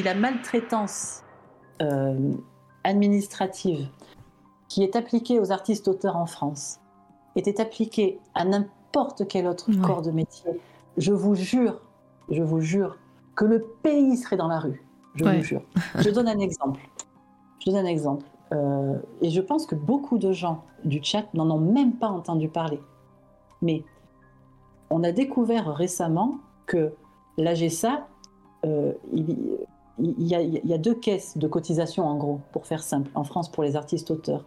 Si 0.00 0.06
la 0.06 0.14
maltraitance 0.14 1.24
euh, 1.82 2.32
administrative 2.84 3.86
qui 4.66 4.82
est 4.82 4.96
appliquée 4.96 5.38
aux 5.38 5.52
artistes-auteurs 5.52 6.16
en 6.16 6.24
France 6.24 6.80
était 7.36 7.60
appliquée 7.60 8.18
à 8.34 8.46
n'importe 8.46 9.28
quel 9.28 9.46
autre 9.46 9.68
Ouais. 9.68 9.76
corps 9.82 10.00
de 10.00 10.10
métier, 10.10 10.52
je 10.96 11.12
vous 11.12 11.34
jure, 11.34 11.82
je 12.30 12.42
vous 12.42 12.62
jure 12.62 12.96
que 13.34 13.44
le 13.44 13.60
pays 13.82 14.16
serait 14.16 14.38
dans 14.38 14.48
la 14.48 14.58
rue. 14.58 14.82
Je 15.16 15.24
Ouais. 15.26 15.36
vous 15.36 15.42
jure. 15.44 15.62
Je 15.98 16.08
donne 16.08 16.28
un 16.28 16.38
exemple. 16.38 16.80
Je 17.58 17.70
donne 17.70 17.84
un 17.84 17.84
exemple. 17.84 18.24
Euh, 18.54 18.96
et 19.20 19.28
je 19.28 19.42
pense 19.42 19.66
que 19.66 19.74
beaucoup 19.74 20.16
de 20.16 20.32
gens 20.32 20.64
du 20.82 21.00
chat 21.02 21.26
n'en 21.34 21.50
ont 21.50 21.60
même 21.60 21.92
pas 21.92 22.08
entendu 22.08 22.48
parler. 22.48 22.80
Mais 23.60 23.84
on 24.88 25.04
a 25.04 25.12
découvert 25.12 25.74
récemment 25.74 26.38
que 26.64 26.94
l'AGSA, 27.36 28.06
euh, 28.64 28.94
il, 29.12 29.36
il 30.00 30.26
y 30.26 30.74
a, 30.74 30.78
deux 30.78 30.94
caisses 30.94 31.36
de 31.36 31.46
cotisation 31.46 32.04
en 32.06 32.16
gros, 32.16 32.40
pour 32.52 32.66
faire 32.66 32.82
simple, 32.82 33.10
en 33.14 33.24
France 33.24 33.50
pour 33.50 33.62
les 33.62 33.76
artistes-auteurs. 33.76 34.44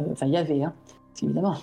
Euh, 0.00 0.04
Enfin, 0.12 0.26
il 0.26 0.32
y 0.32 0.36
avait, 0.36 0.62
hein, 0.62 0.72
évidemment. 1.22 1.56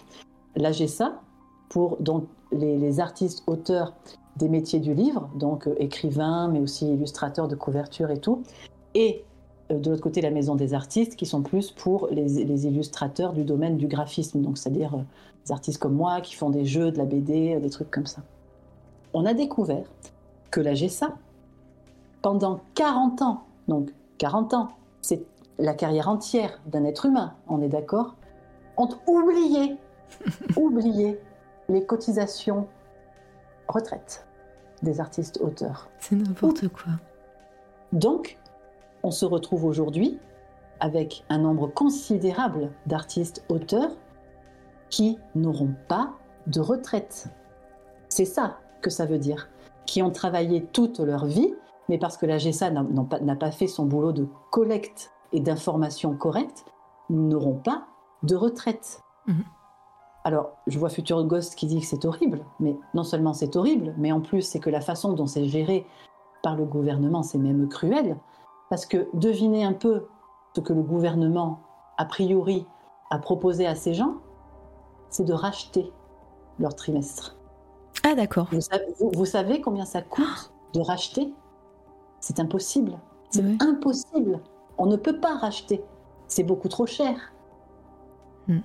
L'AGSA, 0.56 1.22
pour 1.70 1.98
donc, 1.98 2.26
les, 2.52 2.78
les 2.78 3.00
artistes-auteurs 3.00 3.94
des 4.38 4.50
métiers 4.50 4.80
du 4.80 4.94
livre, 4.94 5.30
donc 5.36 5.68
euh, 5.68 5.76
écrivains, 5.80 6.48
mais 6.48 6.60
aussi 6.60 6.92
illustrateurs 6.92 7.48
de 7.48 7.56
couverture 7.56 8.12
et 8.12 8.20
tout. 8.20 8.44
Et 8.94 9.24
euh, 9.72 9.80
de 9.80 9.90
l'autre 9.90 10.02
côté, 10.02 10.22
la 10.22 10.32
Maison 10.32 10.56
des 10.56 10.74
artistes, 10.74 11.16
qui 11.16 11.26
sont 11.26 11.42
plus 11.42 11.72
pour 11.72 12.08
les, 12.12 12.46
les 12.46 12.68
illustrateurs 12.68 13.34
du 13.34 13.44
domaine 13.44 13.78
du 13.78 13.88
graphisme, 13.88 14.42
donc 14.42 14.58
c'est-à-dire 14.58 14.96
euh, 14.96 15.02
des 15.46 15.52
artistes 15.52 15.80
comme 15.80 15.96
moi 15.96 16.22
qui 16.22 16.36
font 16.36 16.50
des 16.50 16.66
jeux, 16.66 16.92
de 16.92 16.98
la 16.98 17.06
BD, 17.06 17.60
des 17.60 17.70
trucs 17.70 17.92
comme 17.92 18.06
ça. 18.06 18.22
On 19.14 19.26
a 19.26 19.34
découvert 19.34 19.86
que 20.52 20.62
la 20.62 20.74
GSA, 20.74 21.16
pendant 22.22 22.62
40 22.76 23.22
ans, 23.22 23.44
donc 23.68 23.94
40 24.18 24.54
ans, 24.54 24.70
c'est 25.02 25.26
la 25.60 25.74
carrière 25.74 26.08
entière 26.10 26.60
d'un 26.66 26.84
être 26.84 27.06
humain, 27.06 27.34
on 27.48 27.62
est 27.62 27.70
d'accord, 27.70 28.16
ont 28.78 28.90
oublié, 29.08 29.78
oublié 30.56 31.20
les 31.70 31.86
cotisations 31.86 32.68
retraite 33.68 34.26
des 34.82 35.00
artistes 35.00 35.40
auteurs. 35.42 35.90
C'est 36.00 36.16
n'importe 36.16 36.68
quoi. 36.70 36.94
Donc, 37.92 38.38
on 39.04 39.12
se 39.12 39.26
retrouve 39.26 39.66
aujourd'hui 39.66 40.20
avec 40.80 41.26
un 41.30 41.40
nombre 41.40 41.68
considérable 41.68 42.72
d'artistes 42.86 43.44
auteurs 43.50 43.92
qui 44.90 45.18
n'auront 45.36 45.74
pas 45.88 46.14
de 46.46 46.60
retraite. 46.60 47.28
C'est 48.10 48.26
ça 48.26 48.60
que 48.82 48.90
ça 48.90 49.06
veut 49.06 49.18
dire. 49.18 49.50
Qui 49.86 50.02
ont 50.02 50.12
travaillé 50.12 50.64
toute 50.66 51.00
leur 51.00 51.26
vie, 51.26 51.54
mais 51.90 51.98
parce 51.98 52.18
que 52.18 52.26
la 52.26 52.38
GSA 52.38 52.72
n'a 52.72 53.36
pas, 53.36 53.52
fait 53.52 53.68
son 53.68 53.86
boulot 53.86 54.12
de 54.12 54.28
collecte 54.52 55.12
et 55.32 55.40
d'information 55.40 56.16
correcte, 56.16 56.66
n'auront 57.10 57.56
pas 57.58 57.86
de 58.24 58.36
retraite. 58.36 59.02
Mhm. 59.28 59.44
Alors, 60.24 60.52
je 60.68 60.78
vois 60.78 60.90
Futur 60.90 61.24
Ghost 61.26 61.56
qui 61.56 61.68
dit 61.68 61.80
que 61.80 61.86
c'est 61.86 62.04
horrible, 62.06 62.44
mais 62.60 62.78
non 62.94 63.04
seulement 63.04 63.34
c'est 63.34 63.56
horrible, 63.56 63.94
mais 63.98 64.12
en 64.12 64.20
plus 64.20 64.42
c'est 64.42 64.60
que 64.60 64.70
la 64.70 64.82
façon 64.82 65.14
dont 65.14 65.26
c'est 65.28 65.46
géré 65.46 65.86
par 66.44 66.56
le 66.56 66.66
gouvernement, 66.66 67.24
c'est 67.24 67.38
même 67.38 67.68
cruel. 67.70 68.18
Parce 68.70 68.86
que 68.86 69.08
devinez 69.14 69.64
un 69.64 69.74
peu 69.74 70.08
ce 70.56 70.60
que 70.62 70.74
le 70.74 70.82
gouvernement, 70.82 71.62
a 71.98 72.04
priori, 72.06 72.66
a 73.10 73.20
proposé 73.20 73.66
à 73.66 73.76
ces 73.76 73.94
gens, 73.94 74.16
c'est 75.10 75.24
de 75.24 75.34
racheter 75.34 75.94
leur 76.60 76.76
trimestre. 76.76 77.38
Ah 78.04 78.14
d'accord. 78.16 78.48
Vous 78.52 78.62
savez, 78.62 78.86
vous- 79.00 79.12
vous 79.14 79.26
savez 79.26 79.62
combien 79.62 79.86
ça 79.86 80.02
coûte 80.02 80.52
de 80.74 80.82
racheter 80.82 81.34
C'est 82.28 82.42
impossible. 82.42 82.92
C'est 83.30 83.42
Ouais. 83.42 83.56
impossible. 83.62 84.42
On 84.78 84.86
ne 84.86 84.98
peut 84.98 85.18
pas 85.18 85.38
racheter. 85.38 85.82
C'est 86.28 86.44
beaucoup 86.44 86.68
trop 86.68 86.86
cher. 86.86 87.16
Hmm. 88.50 88.60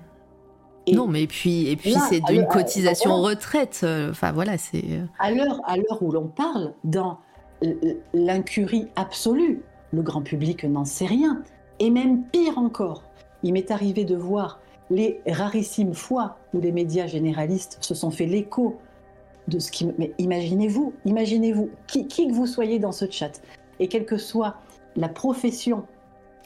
Et 0.85 0.93
non, 0.93 1.07
mais 1.07 1.27
puis, 1.27 1.69
et 1.69 1.77
puis 1.77 1.91
là, 1.91 2.01
c'est 2.09 2.21
à- 2.27 2.43
cotisation 2.43 3.11
à- 3.15 3.19
retraite. 3.29 3.79
euh, 3.85 4.11
Enfin 4.11 4.33
voilà, 4.33 4.57
c'est. 4.57 4.83
euh, 4.83 5.05
à 5.17 5.31
l'heure 5.31 5.61
à 5.65 5.77
l'heure 5.77 6.01
où 6.03 6.11
l'on 6.11 6.27
parle, 6.27 6.73
dans 6.83 7.19
l'incurie 8.13 8.89
absolue, 8.97 9.61
le 9.93 10.01
grand 10.01 10.21
public 10.21 10.65
n'en 10.65 10.83
sait 10.83 11.05
rien. 11.05 11.41
Et 11.79 11.89
même 11.89 12.23
pire 12.23 12.57
encore, 12.57 13.03
il 13.43 13.53
m'est 13.53 13.71
arrivé 13.71 14.03
de 14.03 14.17
voir 14.17 14.59
les 14.89 15.21
rarissimes 15.25 15.93
fois 15.93 16.35
où 16.53 16.59
les 16.59 16.73
médias 16.73 17.07
généralistes 17.07 17.77
se 17.79 17.95
sont 17.95 18.11
fait 18.11 18.25
l'écho 18.25 18.77
de 19.47 19.59
ce 19.59 19.71
qui... 19.71 19.87
Mais 19.97 20.13
imaginez-vous, 20.17 20.93
imaginez-vous, 21.05 21.69
qui, 21.87 22.07
qui 22.07 22.27
que 22.27 22.33
vous 22.33 22.47
soyez 22.47 22.79
dans 22.79 22.91
ce 22.91 23.05
chat, 23.09 23.41
et 23.79 23.87
quelle 23.87 24.05
que 24.05 24.17
soit 24.17 24.55
la 24.95 25.09
profession 25.09 25.85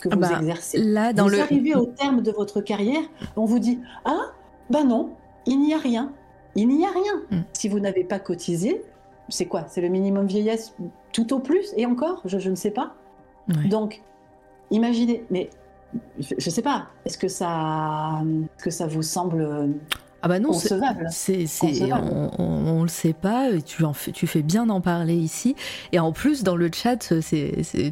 que 0.02 0.10
Ah 0.12 0.16
vous 0.16 0.22
bah, 0.22 0.38
exercez, 0.40 0.78
Là, 0.78 1.14
dans 1.14 1.24
vous 1.24 1.30
le. 1.30 1.40
arrivez 1.42 1.76
au 1.76 1.86
terme 1.86 2.22
de 2.22 2.32
votre 2.32 2.62
carrière, 2.62 3.04
on 3.36 3.46
vous 3.46 3.60
dit 3.60 3.80
Ah, 4.06 4.32
ben 4.70 4.84
non, 4.86 5.12
il 5.46 5.60
n'y 5.60 5.74
a 5.74 5.78
rien. 5.78 6.14
Il 6.56 6.68
n'y 6.68 6.86
a 6.86 6.90
rien. 6.90 7.40
Mm. 7.40 7.44
Si 7.54 7.70
vous 7.70 7.80
n'avez 7.80 8.04
pas 8.04 8.20
cotisé, 8.20 8.84
c'est 9.30 9.46
quoi 9.46 9.66
C'est 9.68 9.82
le 9.82 9.90
minimum 9.90 10.28
vieillesse 10.28 10.76
tout 11.12 11.34
au 11.34 11.40
plus 11.40 11.74
Et 11.78 11.86
encore 11.86 12.22
je, 12.26 12.40
je 12.40 12.50
ne 12.50 12.56
sais 12.56 12.72
pas. 12.72 12.96
Ouais. 13.50 13.68
Donc, 13.68 14.02
imaginez, 14.72 15.24
mais 15.30 15.50
je 16.20 16.34
ne 16.36 16.52
sais 16.52 16.62
pas, 16.62 16.88
est-ce 17.06 17.18
que 17.18 17.28
ça, 17.28 18.22
que 18.58 18.70
ça 18.70 18.88
vous 18.88 19.04
semble 19.04 19.70
Ah 20.24 20.28
bah 20.28 20.40
non, 20.40 20.52
c'est- 20.54 20.70
on, 21.96 22.32
on, 22.40 22.68
on 22.80 22.82
le 22.82 22.88
sait 22.90 23.14
pas. 23.14 23.50
Tu, 23.64 23.84
en 23.84 23.94
fais, 23.94 24.12
tu 24.12 24.26
fais 24.26 24.42
bien 24.42 24.66
d'en 24.66 24.82
parler 24.82 25.14
ici. 25.16 25.56
Et 25.92 26.00
en 26.00 26.12
plus, 26.12 26.44
dans 26.44 26.56
le 26.56 26.70
chat, 26.74 27.14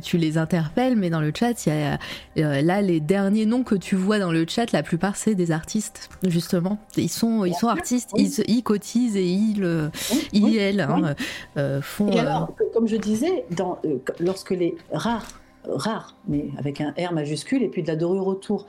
tu 0.03 0.18
les 0.18 0.38
interpelles, 0.38 0.96
mais 0.96 1.09
dans 1.12 1.22
le 1.22 1.31
chat, 1.38 1.66
il 1.66 1.69
y 1.69 1.72
a 1.72 2.00
euh, 2.38 2.62
là 2.62 2.81
les 2.81 3.00
derniers 3.00 3.46
noms 3.46 3.64
que 3.64 3.75
tu 3.75 3.96
vois 3.96 4.18
dans 4.19 4.31
le 4.31 4.46
chat. 4.47 4.72
La 4.72 4.81
plupart, 4.81 5.16
c'est 5.16 5.35
des 5.35 5.52
artistes, 5.52 6.09
justement. 6.24 6.80
Ils 6.97 7.09
sont, 7.09 7.46
ils 7.46 7.53
sont 7.53 7.68
artistes. 7.68 8.09
oui. 8.14 8.24
Ils, 8.24 8.31
se- 8.31 8.41
ils 8.47 8.64
cotisent 8.64 9.18
et 9.18 9.25
ils, 9.25 9.64
euh, 9.64 9.90
Oui, 10.12 10.28
ils 10.34 10.44
oui, 10.46 10.58
elles, 10.58 10.81
hein, 10.81 11.16
euh, 11.58 11.81
font. 11.81 12.08
Et 12.08 12.19
alors, 12.19 12.53
comme 12.74 12.88
je 12.88 12.96
disais, 12.97 13.46
dans, 13.52 13.78
euh, 13.85 13.97
lorsque 14.19 14.50
les 14.52 14.75
rares, 14.91 15.28
rares, 15.68 16.16
mais 16.28 16.46
avec 16.58 16.81
un 16.81 16.94
R 16.97 17.14
majuscule 17.14 17.62
et 17.64 17.69
puis 17.69 17.84
de 17.84 17.88
la 17.88 17.96
dorure 17.96 18.28
autour, 18.28 18.66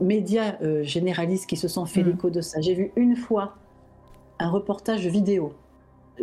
médias 0.00 0.56
euh, 0.62 0.82
généralistes 0.82 1.48
qui 1.48 1.56
se 1.56 1.68
sont 1.68 1.86
fait 1.86 2.02
Mm. 2.02 2.06
l'écho 2.08 2.30
de 2.30 2.40
ça, 2.40 2.60
j'ai 2.60 2.74
vu 2.74 2.92
une 2.96 3.16
fois 3.16 3.54
un 4.38 4.50
reportage 4.50 5.06
vidéo. 5.06 5.52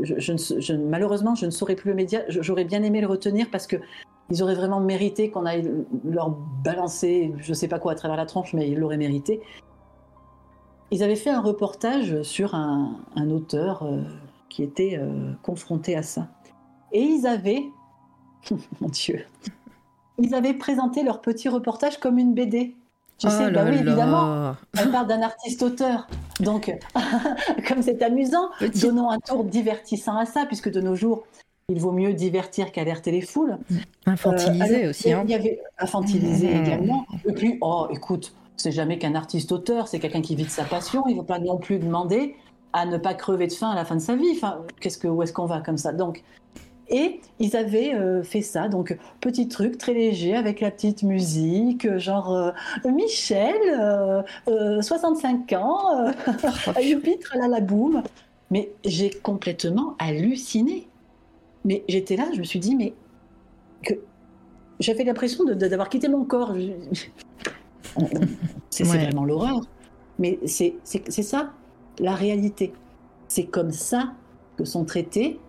Je, 0.01 0.15
je 0.19 0.31
ne 0.33 0.37
sais- 0.37 0.61
je- 0.61 0.73
malheureusement, 0.73 1.35
je 1.35 1.45
ne 1.45 1.51
saurais 1.51 1.75
plus 1.75 1.89
le 1.89 1.95
média. 1.95 2.21
J'aurais 2.29 2.65
bien 2.65 2.83
aimé 2.83 3.01
le 3.01 3.07
retenir 3.07 3.49
parce 3.51 3.67
que 3.67 3.77
ils 4.29 4.41
auraient 4.41 4.55
vraiment 4.55 4.79
mérité 4.79 5.29
qu'on 5.29 5.45
aille 5.45 5.69
leur 6.03 6.29
balancer, 6.63 7.33
je 7.37 7.53
sais 7.53 7.67
pas 7.67 7.77
quoi, 7.79 7.91
à 7.91 7.95
travers 7.95 8.17
la 8.17 8.25
tronche, 8.25 8.53
mais 8.53 8.69
ils 8.69 8.77
l'auraient 8.77 8.97
mérité. 8.97 9.39
Ils 10.91 11.03
avaient 11.03 11.15
fait 11.15 11.29
un 11.29 11.41
reportage 11.41 12.21
sur 12.23 12.55
un, 12.55 12.97
un 13.15 13.29
auteur 13.29 13.83
euh, 13.83 14.01
qui 14.49 14.63
était 14.63 14.97
euh, 14.99 15.31
confronté 15.43 15.95
à 15.95 16.01
ça. 16.03 16.27
Et 16.91 17.01
ils 17.01 17.27
avaient, 17.27 17.63
mon 18.81 18.89
Dieu, 18.89 19.25
ils 20.17 20.33
avaient 20.33 20.53
présenté 20.53 21.03
leur 21.03 21.21
petit 21.21 21.49
reportage 21.49 21.99
comme 21.99 22.17
une 22.17 22.33
BD. 22.33 22.75
Oh 23.23 23.29
sais, 23.29 23.49
bah 23.51 23.63
là 23.63 23.69
oui, 23.71 23.77
évidemment, 23.77 24.55
elle 24.77 24.91
parle 24.91 25.07
d'un 25.07 25.21
artiste-auteur. 25.21 26.07
Donc, 26.41 26.75
comme 27.67 27.81
c'est 27.81 28.01
amusant, 28.03 28.49
Petit- 28.59 28.81
donnons 28.81 29.09
un 29.09 29.19
tour 29.19 29.43
divertissant 29.45 30.17
à 30.17 30.25
ça, 30.25 30.45
puisque 30.45 30.69
de 30.69 30.81
nos 30.81 30.95
jours, 30.95 31.23
il 31.69 31.79
vaut 31.79 31.91
mieux 31.93 32.13
divertir 32.13 32.71
qu'alerter 32.71 33.11
les 33.11 33.21
foules. 33.21 33.57
Euh, 33.71 33.75
alors, 34.05 34.89
aussi. 34.89 35.11
Hein. 35.13 35.23
Il 35.25 35.31
y 35.31 35.33
avait 35.35 35.59
infantilisé 35.79 36.53
Mmh. 36.53 36.63
également. 36.65 37.05
Et 37.25 37.33
puis, 37.33 37.57
oh, 37.61 37.87
écoute, 37.89 38.33
c'est 38.57 38.71
jamais 38.71 38.99
qu'un 38.99 39.15
artiste-auteur, 39.15 39.87
c'est 39.87 39.99
quelqu'un 39.99 40.21
qui 40.21 40.35
vit 40.35 40.43
de 40.45 40.49
sa 40.49 40.63
passion. 40.65 41.03
Il 41.07 41.13
ne 41.15 41.21
va 41.21 41.25
pas 41.25 41.39
non 41.39 41.57
plus 41.57 41.79
demander 41.79 42.35
à 42.73 42.85
ne 42.85 42.97
pas 42.97 43.13
crever 43.13 43.47
de 43.47 43.53
faim 43.53 43.69
à 43.71 43.75
la 43.75 43.85
fin 43.85 43.95
de 43.95 44.01
sa 44.01 44.15
vie. 44.15 44.31
Enfin, 44.35 44.59
qu'est-ce 44.81 44.97
que, 44.97 45.07
où 45.07 45.23
est-ce 45.23 45.31
qu'on 45.33 45.45
va 45.45 45.61
comme 45.61 45.77
ça? 45.77 45.93
Donc, 45.93 46.21
et 46.89 47.19
ils 47.39 47.55
avaient 47.55 47.93
euh, 47.95 48.21
fait 48.23 48.41
ça, 48.41 48.67
donc 48.67 48.97
petit 49.21 49.47
truc 49.47 49.77
très 49.77 49.93
léger 49.93 50.35
avec 50.35 50.61
la 50.61 50.69
petite 50.71 51.03
musique, 51.03 51.85
euh, 51.85 51.97
genre 51.99 52.31
euh, 52.33 52.51
Michel, 52.91 53.55
euh, 53.79 54.21
euh, 54.47 54.81
65 54.81 55.53
ans, 55.53 56.11
Oh, 56.67 56.79
youpi, 56.81 57.17
tralala 57.19 57.59
boum. 57.61 58.03
Mais 58.51 58.71
j'ai 58.85 59.09
complètement 59.09 59.95
halluciné. 59.97 60.87
Mais 61.63 61.83
j'étais 61.89 62.15
là, 62.15 62.25
je 62.33 62.39
me 62.39 62.43
suis 62.43 62.59
dit, 62.59 62.75
mais 62.75 62.93
que 63.83 63.95
j'avais 64.79 65.03
l'impression 65.03 65.43
d'avoir 65.45 65.89
quitté 65.89 66.07
mon 66.07 66.23
corps. 66.25 66.53
C'est 68.69 68.83
Ouais. 68.87 68.97
vraiment 68.97 69.25
l'horreur. 69.25 69.61
Mais 70.19 70.39
c'est 70.45 70.75
ça, 70.83 71.53
la 71.99 72.13
réalité. 72.13 72.71
C'est 73.27 73.45
comme 73.45 73.71
ça 73.71 74.13
que 74.57 74.63
sont 74.65 74.85
traités 74.85 75.39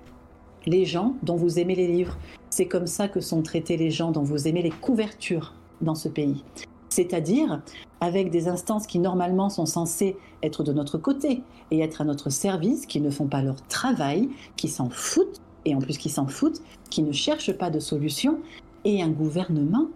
les 0.67 0.85
gens 0.85 1.15
dont 1.23 1.37
vous 1.37 1.59
aimez 1.59 1.75
les 1.75 1.89
livres. 1.89 2.19
C'est 2.51 2.67
comme 2.67 2.87
ça 2.87 3.09
que 3.09 3.21
sont 3.21 3.43
traités 3.43 3.77
les 3.77 3.91
gens 3.91 4.11
dont 4.11 4.23
vous 4.23 4.49
aimez 4.49 4.63
les 4.63 4.71
couvertures 4.71 5.55
dans 5.81 5.95
ce 5.95 6.09
pays. 6.09 6.43
c'est-à-dire 6.89 7.61
avec 8.01 8.31
des 8.31 8.49
instances 8.49 8.87
qui 8.87 8.99
normalement 8.99 9.51
sont 9.51 9.67
censées 9.67 10.17
être 10.43 10.63
de 10.63 10.73
notre 10.73 10.97
côté 10.97 11.43
et 11.71 11.81
être 11.81 12.01
à 12.01 12.05
notre 12.05 12.31
service, 12.31 12.87
qui 12.87 13.01
ne 13.01 13.11
font 13.11 13.27
pas 13.27 13.43
leur 13.43 13.61
travail, 13.67 14.31
qui 14.57 14.69
s'en 14.69 14.89
foutent, 14.89 15.41
et 15.67 15.75
en 15.75 15.79
plus 15.79 15.99
qui 15.99 16.09
s'en 16.09 16.27
foutent, 16.27 16.63
qui 16.89 17.03
ne 17.03 17.13
cherchent 17.13 17.53
pas 17.53 17.71
de 17.71 17.81
solution, 17.81 18.39
et 18.85 19.03
un 19.03 19.11
gouvernement, 19.11 19.89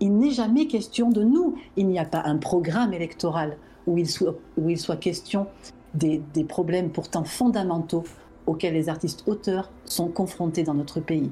il 0.00 0.16
n'est 0.16 0.30
jamais 0.30 0.66
question 0.66 1.10
de 1.10 1.22
nous. 1.22 1.56
Il 1.76 1.88
n'y 1.88 1.98
a 1.98 2.04
pas 2.04 2.22
un 2.24 2.38
programme 2.38 2.94
électoral 2.94 3.58
où 3.86 3.98
il 3.98 4.08
soit, 4.08 4.34
où 4.56 4.70
il 4.70 4.78
soit 4.78 4.96
question 4.96 5.46
des, 5.94 6.22
des 6.32 6.44
problèmes 6.44 6.90
pourtant 6.90 7.24
fondamentaux 7.24 8.04
auxquels 8.50 8.74
les 8.74 8.88
artistes 8.88 9.22
auteurs 9.28 9.70
sont 9.84 10.08
confrontés 10.08 10.64
dans 10.64 10.74
notre 10.74 10.98
pays. 10.98 11.30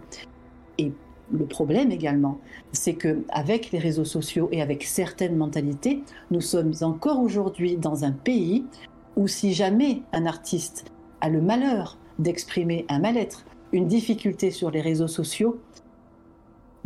Et 0.78 0.92
le 1.32 1.46
problème 1.46 1.90
également, 1.90 2.38
c'est 2.70 2.94
que 2.94 3.24
avec 3.30 3.72
les 3.72 3.80
réseaux 3.80 4.04
sociaux 4.04 4.48
et 4.52 4.62
avec 4.62 4.84
certaines 4.84 5.36
mentalités, 5.36 6.04
nous 6.30 6.40
sommes 6.40 6.72
encore 6.82 7.20
aujourd'hui 7.20 7.76
dans 7.76 8.04
un 8.04 8.12
pays 8.12 8.64
où 9.16 9.26
si 9.26 9.52
jamais 9.52 10.02
un 10.12 10.26
artiste 10.26 10.84
a 11.20 11.28
le 11.28 11.42
malheur 11.42 11.98
d'exprimer 12.20 12.86
un 12.88 13.00
mal-être, 13.00 13.44
une 13.72 13.88
difficulté 13.88 14.52
sur 14.52 14.70
les 14.70 14.80
réseaux 14.80 15.08
sociaux, 15.08 15.60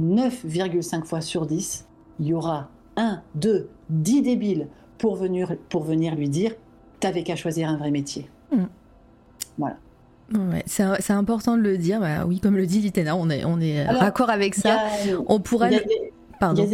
9,5 0.00 1.04
fois 1.04 1.20
sur 1.20 1.44
10, 1.44 1.86
il 2.20 2.26
y 2.28 2.32
aura 2.32 2.70
1, 2.96 3.20
2, 3.34 3.68
10 3.90 4.22
débiles 4.22 4.68
pour 4.96 5.14
venir, 5.14 5.56
pour 5.68 5.84
venir 5.84 6.14
lui 6.14 6.30
dire 6.30 6.54
T'avais 7.00 7.22
qu'à 7.22 7.36
choisir 7.36 7.68
un 7.68 7.76
vrai 7.76 7.90
métier. 7.90 8.30
Mm. 8.50 8.64
Voilà. 9.58 9.76
Ouais, 10.34 10.62
c'est 10.66 11.12
important 11.12 11.56
de 11.56 11.62
le 11.62 11.76
dire. 11.78 12.00
Bah, 12.00 12.24
oui, 12.26 12.40
comme 12.40 12.56
le 12.56 12.66
dit 12.66 12.80
Litena, 12.80 13.16
on 13.16 13.28
est, 13.28 13.44
on 13.44 13.60
est 13.60 13.84
raccord 13.86 14.30
avec 14.30 14.54
ça. 14.54 14.78
Il 15.04 15.10
y 15.10 15.12
a- 15.14 15.18
on 15.26 15.40
pourra. 15.40 15.70
il 15.70 15.74
y 15.74 15.76
a 15.76 15.82
Pardon. 16.40 16.60
y 16.60 16.66
a 16.66 16.68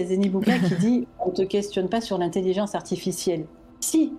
a 0.00 0.58
qui 0.60 0.76
dit 0.76 1.08
on 1.24 1.30
te 1.30 1.42
questionne 1.42 1.88
pas 1.88 2.00
sur 2.00 2.18
l'intelligence 2.18 2.74
artificielle. 2.76 3.46
Si, 3.80 4.12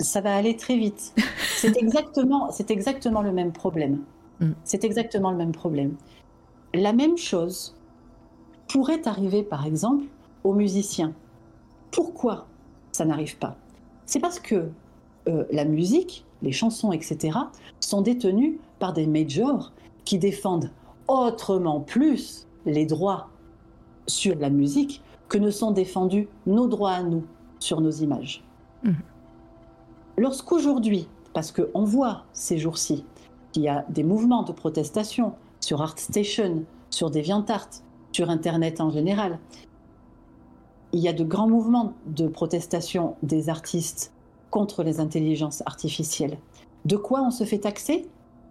ça 0.00 0.20
va 0.20 0.34
aller 0.34 0.56
très 0.56 0.76
vite. 0.76 1.14
C'est 1.56 1.76
exactement, 1.76 2.50
c'est 2.50 2.70
exactement 2.72 3.22
le 3.22 3.30
même 3.30 3.52
problème. 3.52 4.00
Mm. 4.40 4.52
C'est 4.64 4.82
exactement 4.82 5.30
le 5.30 5.36
même 5.36 5.52
problème. 5.52 5.94
La 6.74 6.92
même 6.92 7.16
chose 7.16 7.76
pourrait 8.68 9.06
arriver, 9.06 9.42
par 9.44 9.66
exemple, 9.66 10.04
aux 10.42 10.54
musiciens. 10.54 11.12
Pourquoi 11.92 12.46
ça 12.90 13.04
n'arrive 13.04 13.36
pas? 13.36 13.56
C'est 14.06 14.18
parce 14.18 14.40
que 14.40 14.68
euh, 15.28 15.44
la 15.50 15.64
musique, 15.64 16.24
les 16.42 16.52
chansons, 16.52 16.92
etc., 16.92 17.38
sont 17.80 18.02
détenues 18.02 18.58
par 18.78 18.92
des 18.92 19.06
majors 19.06 19.72
qui 20.04 20.18
défendent 20.18 20.70
autrement 21.08 21.80
plus 21.80 22.46
les 22.66 22.86
droits 22.86 23.28
sur 24.06 24.34
la 24.36 24.50
musique 24.50 25.02
que 25.28 25.38
ne 25.38 25.50
sont 25.50 25.70
défendus 25.70 26.28
nos 26.46 26.66
droits 26.66 26.92
à 26.92 27.02
nous 27.02 27.24
sur 27.58 27.80
nos 27.80 27.90
images. 27.90 28.44
Mhm. 28.82 28.96
Lorsqu'aujourd'hui, 30.18 31.08
parce 31.32 31.52
qu'on 31.52 31.84
voit 31.84 32.24
ces 32.32 32.58
jours-ci 32.58 33.04
qu'il 33.52 33.62
y 33.62 33.68
a 33.68 33.84
des 33.88 34.02
mouvements 34.02 34.42
de 34.42 34.52
protestation 34.52 35.34
sur 35.60 35.80
ArtStation, 35.82 36.64
sur 36.90 37.10
DeviantArt, 37.10 37.68
sur 38.12 38.28
Internet 38.28 38.80
en 38.80 38.90
général, 38.90 39.38
il 40.92 41.00
y 41.00 41.08
a 41.08 41.12
de 41.12 41.24
grands 41.24 41.48
mouvements 41.48 41.94
de 42.06 42.26
protestation 42.28 43.16
des 43.22 43.48
artistes 43.48 44.12
contre 44.52 44.84
les 44.84 45.00
intelligences 45.00 45.64
artificielles. 45.66 46.38
De 46.84 46.96
quoi 46.96 47.22
on 47.22 47.32
se 47.32 47.42
fait 47.42 47.58
taxer? 47.58 48.06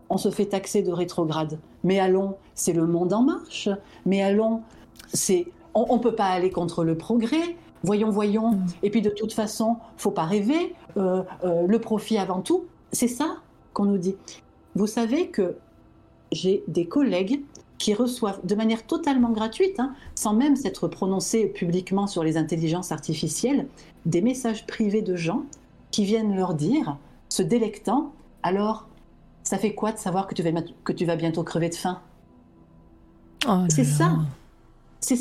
On 0.09 0.17
se 0.17 0.31
fait 0.31 0.47
taxer 0.47 0.81
de 0.81 0.91
rétrograde. 0.91 1.59
Mais 1.85 1.99
allons, 1.99 2.35
c'est 2.55 2.73
le 2.73 2.85
monde 2.85 3.13
en 3.13 3.21
marche. 3.21 3.69
Mais 4.05 4.21
allons, 4.21 4.63
c'est 5.13 5.47
on 5.73 5.95
ne 5.95 6.01
peut 6.01 6.15
pas 6.15 6.25
aller 6.25 6.49
contre 6.49 6.83
le 6.83 6.97
progrès. 6.97 7.55
Voyons, 7.83 8.09
voyons. 8.09 8.51
Mm. 8.51 8.65
Et 8.83 8.89
puis 8.89 9.01
de 9.01 9.09
toute 9.09 9.31
façon, 9.31 9.77
faut 9.95 10.11
pas 10.11 10.25
rêver. 10.25 10.75
euh, 10.97 11.23
euh, 11.45 11.65
le 11.67 11.79
profit 11.79 12.17
avant 12.17 12.41
tout. 12.41 12.65
C'est 12.91 13.07
ça 13.07 13.37
qu'on 13.73 13.85
nous 13.85 13.97
dit. 13.97 14.15
Vous 14.75 14.87
savez 14.87 15.27
que 15.27 15.55
j'ai 16.31 16.63
des 16.67 16.87
collègues 16.87 17.41
qui 17.77 17.93
reçoivent 17.93 18.45
de 18.45 18.55
manière 18.55 18.85
totalement 18.85 19.31
gratuite, 19.31 19.79
hein, 19.79 19.93
sans 20.15 20.33
même 20.33 20.55
s'être 20.55 20.87
prononcés 20.87 21.45
publiquement 21.45 22.07
sur 22.07 22.23
les 22.23 22.37
intelligences 22.37 22.91
artificielles, 22.91 23.67
des 24.05 24.21
messages 24.21 24.67
privés 24.67 25.01
de 25.01 25.15
gens 25.15 25.43
qui 25.91 26.05
viennent 26.05 26.35
leur 26.35 26.53
dire, 26.53 26.97
se 27.29 27.43
délectant, 27.43 28.13
alors, 28.43 28.87
ça 29.43 29.57
fait 29.57 29.73
quoi 29.75 29.91
de 29.91 29.97
savoir 29.97 30.27
que 30.27 30.35
tu 30.35 30.41
vas, 30.43 30.61
que 30.83 30.93
tu 30.93 31.05
vas 31.05 31.15
bientôt 31.15 31.43
crever 31.43 31.69
de 31.69 31.75
faim? 31.75 31.99
Oh 33.47 33.65
C'est 33.69 33.83
ça. 33.83 34.17
C'est 34.99 35.15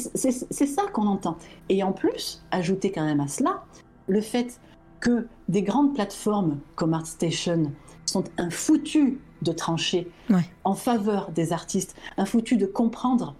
ça 0.67 0.83
qu'on 0.93 1.07
entend. 1.07 1.37
Et 1.69 1.83
en 1.83 1.93
plus, 1.93 2.43
ajouter 2.51 2.93
quand 2.93 3.05
même 3.05 3.21
à 3.21 3.29
cela 3.29 3.63
le 4.09 4.21
fait 4.21 4.61
que 5.01 5.27
des 5.49 5.63
grandes 5.63 5.95
plateformes 5.95 6.59
comme 6.77 6.93
ArtStation 6.93 7.73
sont 8.05 8.25
un 8.37 8.51
foutu 8.51 9.21
de 9.41 9.53
trancher 9.53 10.11
Ouais. 10.29 10.45
en 10.65 10.75
faveur 10.75 11.31
des 11.31 11.53
artistes, 11.55 11.97
un 12.19 12.27
foutu 12.27 12.59
de 12.59 12.67
comprendre 12.67 13.35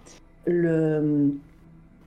le 0.47 1.35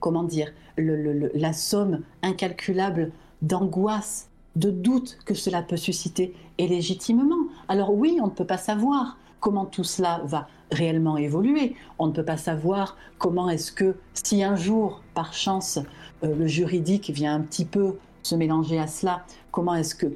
comment 0.01 0.23
dire 0.23 0.51
le- 0.77 1.01
le- 1.01 1.13
le- 1.13 1.31
la 1.33 1.53
somme 1.53 2.01
incalculable 2.21 3.13
d'angoisse, 3.41 4.29
de 4.55 4.71
doute 4.71 5.17
que 5.25 5.33
cela 5.33 5.61
peut 5.61 5.77
susciter 5.77 6.33
et 6.57 6.67
légitimement. 6.67 7.47
Alors 7.67 7.93
oui, 7.93 8.17
on 8.21 8.27
ne 8.27 8.31
peut 8.31 8.45
pas 8.45 8.57
savoir 8.57 9.17
comment 9.39 9.65
tout 9.65 9.83
cela 9.83 10.21
va 10.25 10.47
réellement 10.71 11.17
évoluer. 11.17 11.75
On 11.99 12.07
ne 12.07 12.11
peut 12.11 12.25
pas 12.25 12.37
savoir 12.37 12.97
comment 13.17 13.49
est-ce 13.49 13.71
que 13.71 13.95
si 14.13 14.43
un 14.43 14.55
jour, 14.55 15.01
par 15.13 15.33
chance, 15.33 15.79
euh, 16.23 16.35
le 16.35 16.47
juridique 16.47 17.09
vient 17.09 17.35
un 17.35 17.41
petit 17.41 17.65
peu 17.65 17.97
se 18.23 18.35
mélanger 18.35 18.79
à 18.79 18.87
cela, 18.87 19.25
comment 19.51 19.75
est-ce 19.75 19.93
que 19.93 20.07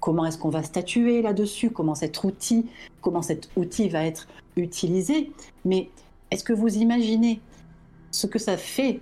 comment 0.00 0.26
est-ce 0.26 0.36
qu'on 0.36 0.50
va 0.50 0.62
statuer 0.62 1.22
là-dessus, 1.22 1.70
comment 1.70 1.94
cet 1.94 2.22
outil, 2.24 2.66
comment 3.00 3.22
cet 3.22 3.48
outil 3.56 3.88
va 3.88 4.04
être 4.04 4.28
utilisé. 4.54 5.32
Mais 5.64 5.88
est-ce 6.30 6.44
que 6.44 6.52
vous 6.52 6.76
imaginez 6.76 7.40
ce 8.10 8.26
que 8.26 8.38
ça 8.38 8.58
fait 8.58 9.00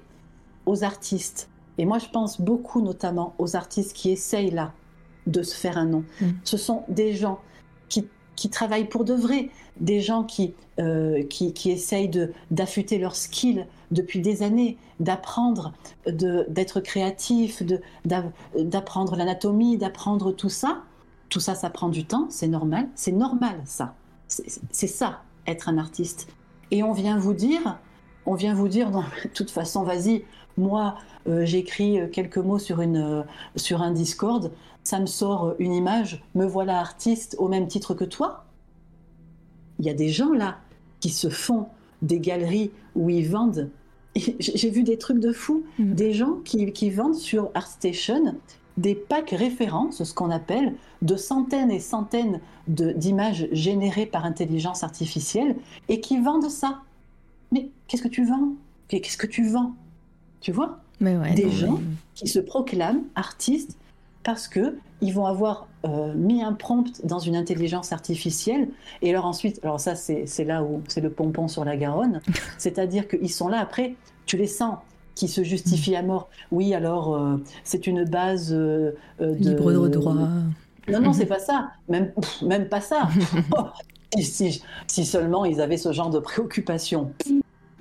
aux 0.64 0.84
artistes? 0.84 1.48
Et 1.76 1.86
moi, 1.86 1.98
je 1.98 2.06
pense 2.08 2.40
beaucoup 2.40 2.80
notamment 2.82 3.34
aux 3.38 3.56
artistes 3.56 3.94
qui 3.94 4.10
essayent 4.12 4.52
là 4.52 4.72
de 5.26 5.42
se 5.42 5.54
faire 5.54 5.78
un 5.78 5.86
nom. 5.86 6.04
Mm. 6.20 6.26
Ce 6.44 6.56
sont 6.56 6.84
des 6.88 7.14
gens 7.14 7.40
qui, 7.88 8.06
qui 8.36 8.50
travaillent 8.50 8.88
pour 8.88 9.04
de 9.04 9.14
vrai, 9.14 9.50
des 9.80 10.00
gens 10.00 10.24
qui, 10.24 10.54
euh, 10.78 11.22
qui, 11.24 11.52
qui 11.52 11.70
essayent 11.70 12.10
d'affûter 12.50 12.98
leurs 12.98 13.16
skills 13.16 13.66
depuis 13.90 14.20
des 14.20 14.42
années, 14.42 14.76
d'apprendre, 15.00 15.72
d'être 16.06 16.82
d'av- 18.04 18.30
d'apprendre 18.58 19.16
l'anatomie, 19.16 19.78
d'apprendre 19.78 20.32
tout 20.32 20.48
ça. 20.48 20.82
Tout 21.28 21.40
ça, 21.40 21.54
ça 21.54 21.70
prend 21.70 21.88
du 21.88 22.04
temps, 22.04 22.26
c'est 22.28 22.48
normal. 22.48 22.88
C'est 22.94 23.12
normal, 23.12 23.60
ça. 23.64 23.94
C'est 24.28 24.86
ça, 24.86 25.22
être 25.46 25.68
un 25.68 25.78
artiste. 25.78 26.28
Et 26.70 26.82
on 26.82 26.92
vient 26.92 27.18
vous 27.18 27.34
dire, 27.34 27.78
on 28.26 28.34
vient 28.34 28.54
vous 28.54 28.68
dire, 28.68 28.90
non, 28.90 29.04
de 29.24 29.28
toute 29.28 29.50
façon, 29.50 29.82
vas-y, 29.82 30.24
moi, 30.56 30.96
euh, 31.26 31.44
j'écris 31.44 31.98
euh, 32.00 32.08
quelques 32.08 32.38
mots 32.38 32.58
sur, 32.58 32.80
une, 32.80 32.96
euh, 32.96 33.22
sur 33.56 33.80
un 33.82 33.90
Discord, 33.90 34.52
ça 34.84 34.98
me 35.00 35.06
sort 35.06 35.54
une 35.58 35.72
image, 35.72 36.22
me 36.34 36.44
voilà 36.46 36.78
artiste 36.80 37.36
au 37.38 37.48
même 37.48 37.68
titre 37.68 37.94
que 37.94 38.04
toi. 38.04 38.44
Il 39.78 39.84
y 39.86 39.90
a 39.90 39.94
des 39.94 40.08
gens 40.08 40.32
là 40.32 40.58
qui 41.00 41.10
se 41.10 41.28
font 41.28 41.66
des 42.02 42.20
galeries 42.20 42.70
où 42.94 43.10
ils 43.10 43.28
vendent. 43.28 43.70
J'ai 44.16 44.70
vu 44.70 44.82
des 44.82 44.98
trucs 44.98 45.18
de 45.20 45.32
fou, 45.32 45.64
Mhm. 45.78 45.94
des 45.94 46.12
gens 46.12 46.34
qui, 46.44 46.72
qui 46.72 46.90
vendent 46.90 47.14
sur 47.14 47.50
ArtStation 47.54 48.34
des 48.78 48.94
packs 48.94 49.30
références, 49.30 50.02
ce 50.02 50.14
qu'on 50.14 50.30
appelle, 50.30 50.74
de 51.02 51.16
centaines 51.16 51.70
et 51.70 51.78
centaines 51.80 52.40
d'images 52.68 53.46
générées 53.52 54.06
par 54.06 54.24
intelligence 54.24 54.82
artificielle 54.82 55.56
et 55.90 56.00
qui 56.00 56.18
vendent 56.20 56.48
ça. 56.48 56.80
Mais 57.50 57.68
qu'est-ce 57.86 58.02
que 58.02 58.08
tu 58.08 58.24
vends? 58.24 58.48
Qu'est-ce 58.88 59.18
que 59.18 59.26
tu 59.26 59.46
vends? 59.46 59.74
Tu 60.40 60.52
vois? 60.52 60.80
Mais 61.00 61.16
ouais, 61.18 61.34
Des 61.34 61.50
gens 61.50 61.80
qui 62.14 62.26
se 62.28 62.38
proclament 62.38 63.02
artistes 63.14 63.76
parce 64.24 64.48
que 64.48 64.76
ils 65.00 65.12
vont 65.12 65.26
avoir 65.26 65.66
euh, 65.84 66.14
mis 66.14 66.42
un 66.42 66.52
prompt 66.52 67.04
dans 67.04 67.18
une 67.18 67.34
intelligence 67.34 67.92
artificielle 67.92 68.68
et 69.02 69.10
alors 69.10 69.26
ensuite, 69.26 69.58
alors 69.64 69.80
ça 69.80 69.94
c'est 69.96 70.26
c'est 70.26 70.44
là 70.44 70.62
où 70.62 70.80
c'est 70.88 71.00
le 71.00 71.10
pompon 71.10 71.48
sur 71.48 71.64
la 71.64 71.76
Garonne, 71.76 72.20
c'est-à-dire 72.58 73.08
qu'ils 73.08 73.32
sont 73.32 73.48
là 73.48 73.58
après, 73.60 73.94
tu 74.26 74.36
les 74.36 74.46
sens 74.46 74.76
qui 75.14 75.28
se 75.28 75.42
justifient 75.44 75.96
à 75.96 76.02
mort. 76.02 76.30
Oui, 76.52 76.72
alors 76.72 77.14
euh, 77.14 77.36
c'est 77.64 77.86
une 77.86 78.04
base 78.04 78.52
euh, 78.52 78.92
de 79.20 79.26
Libre 79.34 79.72
de 79.72 79.88
droit. 79.88 80.14
non, 80.14 81.00
non, 81.00 81.12
c'est 81.12 81.26
pas 81.26 81.38
ça. 81.38 81.70
Même, 81.88 82.12
pff, 82.12 82.42
même 82.42 82.68
pas 82.68 82.80
ça. 82.80 83.08
si, 84.16 84.22
si- 84.24 84.62
si 84.86 85.04
seulement 85.04 85.44
ils 85.44 85.60
avaient 85.60 85.76
ce 85.76 85.92
genre 85.92 86.10
de 86.10 86.18
préoccupation. 86.18 87.12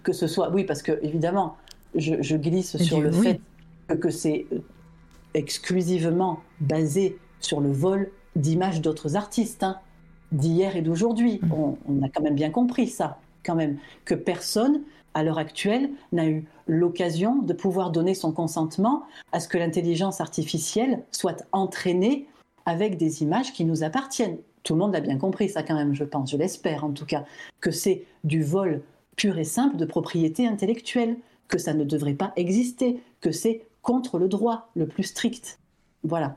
Que 0.03 0.13
ce 0.13 0.27
soit. 0.27 0.49
Oui, 0.51 0.63
parce 0.65 0.81
que, 0.81 0.99
évidemment, 1.03 1.55
je, 1.95 2.15
je 2.21 2.35
glisse 2.35 2.75
Mais 2.75 2.83
sur 2.83 2.99
le 3.01 3.11
oui. 3.11 3.21
fait 3.21 3.39
que, 3.87 3.93
que 3.93 4.09
c'est 4.09 4.47
exclusivement 5.33 6.39
basé 6.59 7.17
sur 7.39 7.61
le 7.61 7.71
vol 7.71 8.11
d'images 8.35 8.81
d'autres 8.81 9.15
artistes, 9.15 9.63
hein, 9.63 9.77
d'hier 10.31 10.75
et 10.75 10.81
d'aujourd'hui. 10.81 11.39
Mm. 11.41 11.51
On, 11.53 11.77
on 11.87 12.03
a 12.03 12.09
quand 12.09 12.21
même 12.21 12.35
bien 12.35 12.49
compris 12.49 12.87
ça, 12.87 13.19
quand 13.43 13.55
même. 13.55 13.77
Que 14.05 14.15
personne 14.15 14.81
à 15.13 15.23
l'heure 15.23 15.37
actuelle, 15.37 15.89
n'a 16.11 16.27
eu 16.27 16.45
l'occasion 16.67 17.41
de 17.41 17.53
pouvoir 17.53 17.91
donner 17.91 18.13
son 18.13 18.31
consentement 18.31 19.03
à 19.31 19.39
ce 19.39 19.47
que 19.47 19.57
l'intelligence 19.57 20.21
artificielle 20.21 21.03
soit 21.11 21.45
entraînée 21.51 22.27
avec 22.65 22.97
des 22.97 23.23
images 23.23 23.53
qui 23.53 23.65
nous 23.65 23.83
appartiennent. 23.83 24.37
Tout 24.63 24.73
le 24.73 24.79
monde 24.79 24.93
l'a 24.93 25.01
bien 25.01 25.17
compris, 25.17 25.49
ça 25.49 25.63
quand 25.63 25.75
même, 25.75 25.95
je 25.95 26.03
pense, 26.03 26.31
je 26.31 26.37
l'espère 26.37 26.83
en 26.83 26.91
tout 26.91 27.05
cas, 27.05 27.25
que 27.59 27.71
c'est 27.71 28.05
du 28.23 28.43
vol 28.43 28.81
pur 29.15 29.37
et 29.37 29.43
simple 29.43 29.75
de 29.75 29.85
propriété 29.85 30.47
intellectuelle, 30.47 31.17
que 31.47 31.57
ça 31.57 31.73
ne 31.73 31.83
devrait 31.83 32.13
pas 32.13 32.31
exister, 32.35 33.01
que 33.19 33.31
c'est 33.31 33.65
contre 33.81 34.19
le 34.19 34.27
droit 34.27 34.69
le 34.75 34.87
plus 34.87 35.03
strict. 35.03 35.59
Voilà. 36.03 36.35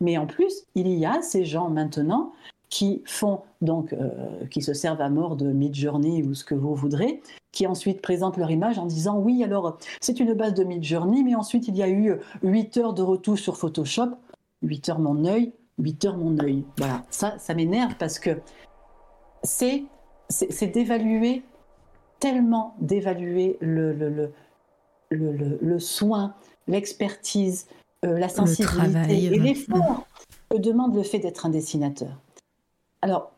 Mais 0.00 0.18
en 0.18 0.26
plus, 0.26 0.66
il 0.74 0.88
y 0.88 1.06
a 1.06 1.22
ces 1.22 1.44
gens 1.44 1.70
maintenant 1.70 2.32
qui 2.68 3.02
font 3.06 3.42
donc, 3.60 3.92
euh, 3.92 4.44
qui 4.50 4.60
se 4.60 4.74
servent 4.74 5.00
à 5.00 5.08
mort 5.08 5.36
de 5.36 5.52
Midjourney 5.52 6.22
ou 6.22 6.34
ce 6.34 6.44
que 6.44 6.54
vous 6.54 6.74
voudrez, 6.74 7.22
qui 7.52 7.66
ensuite 7.66 8.02
présentent 8.02 8.36
leur 8.36 8.50
image 8.50 8.78
en 8.78 8.86
disant 8.86 9.18
oui, 9.18 9.44
alors 9.44 9.78
c'est 10.00 10.20
une 10.20 10.34
base 10.34 10.54
de 10.54 10.64
Midjourney, 10.64 11.22
mais 11.22 11.34
ensuite 11.34 11.68
il 11.68 11.76
y 11.76 11.82
a 11.82 11.88
eu 11.88 12.16
8 12.42 12.76
heures 12.78 12.94
de 12.94 13.02
retouche 13.02 13.42
sur 13.42 13.56
Photoshop. 13.56 14.10
8 14.62 14.88
heures 14.88 14.98
mon 14.98 15.24
œil, 15.24 15.52
8 15.78 16.04
heures 16.06 16.16
mon 16.16 16.38
œil. 16.38 16.64
Voilà, 16.78 17.04
ça, 17.10 17.38
ça 17.38 17.54
m'énerve 17.54 17.94
parce 17.98 18.18
que 18.18 18.40
c'est, 19.42 19.84
c'est, 20.28 20.66
d'évaluer, 20.66 21.42
tellement 22.18 22.74
d'évaluer 22.80 23.58
le, 23.60 23.92
le, 23.92 24.32
le, 25.10 25.58
le 25.60 25.78
soin, 25.78 26.34
l'expertise, 26.66 27.66
euh, 28.04 28.18
la 28.18 28.28
sensibilité 28.28 29.24
et 29.24 29.38
l'effort 29.38 30.06
que 30.50 30.58
demande 30.58 30.94
le 30.94 31.02
fait 31.02 31.18
d'être 31.18 31.46
un 31.46 31.50
dessinateur. 31.50 32.20
Alors, 33.02 33.32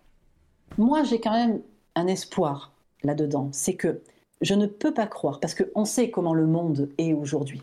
moi, 0.76 1.02
j'ai 1.04 1.20
quand 1.20 1.32
même 1.32 1.60
un 1.94 2.06
espoir 2.06 2.72
là-dedans. 3.02 3.48
C'est 3.52 3.74
que 3.74 4.02
je 4.40 4.54
ne 4.54 4.66
peux 4.66 4.94
pas 4.94 5.06
croire, 5.06 5.40
parce 5.40 5.54
qu'on 5.54 5.84
sait 5.84 6.10
comment 6.10 6.34
le 6.34 6.46
monde 6.46 6.88
est 6.98 7.12
aujourd'hui. 7.12 7.62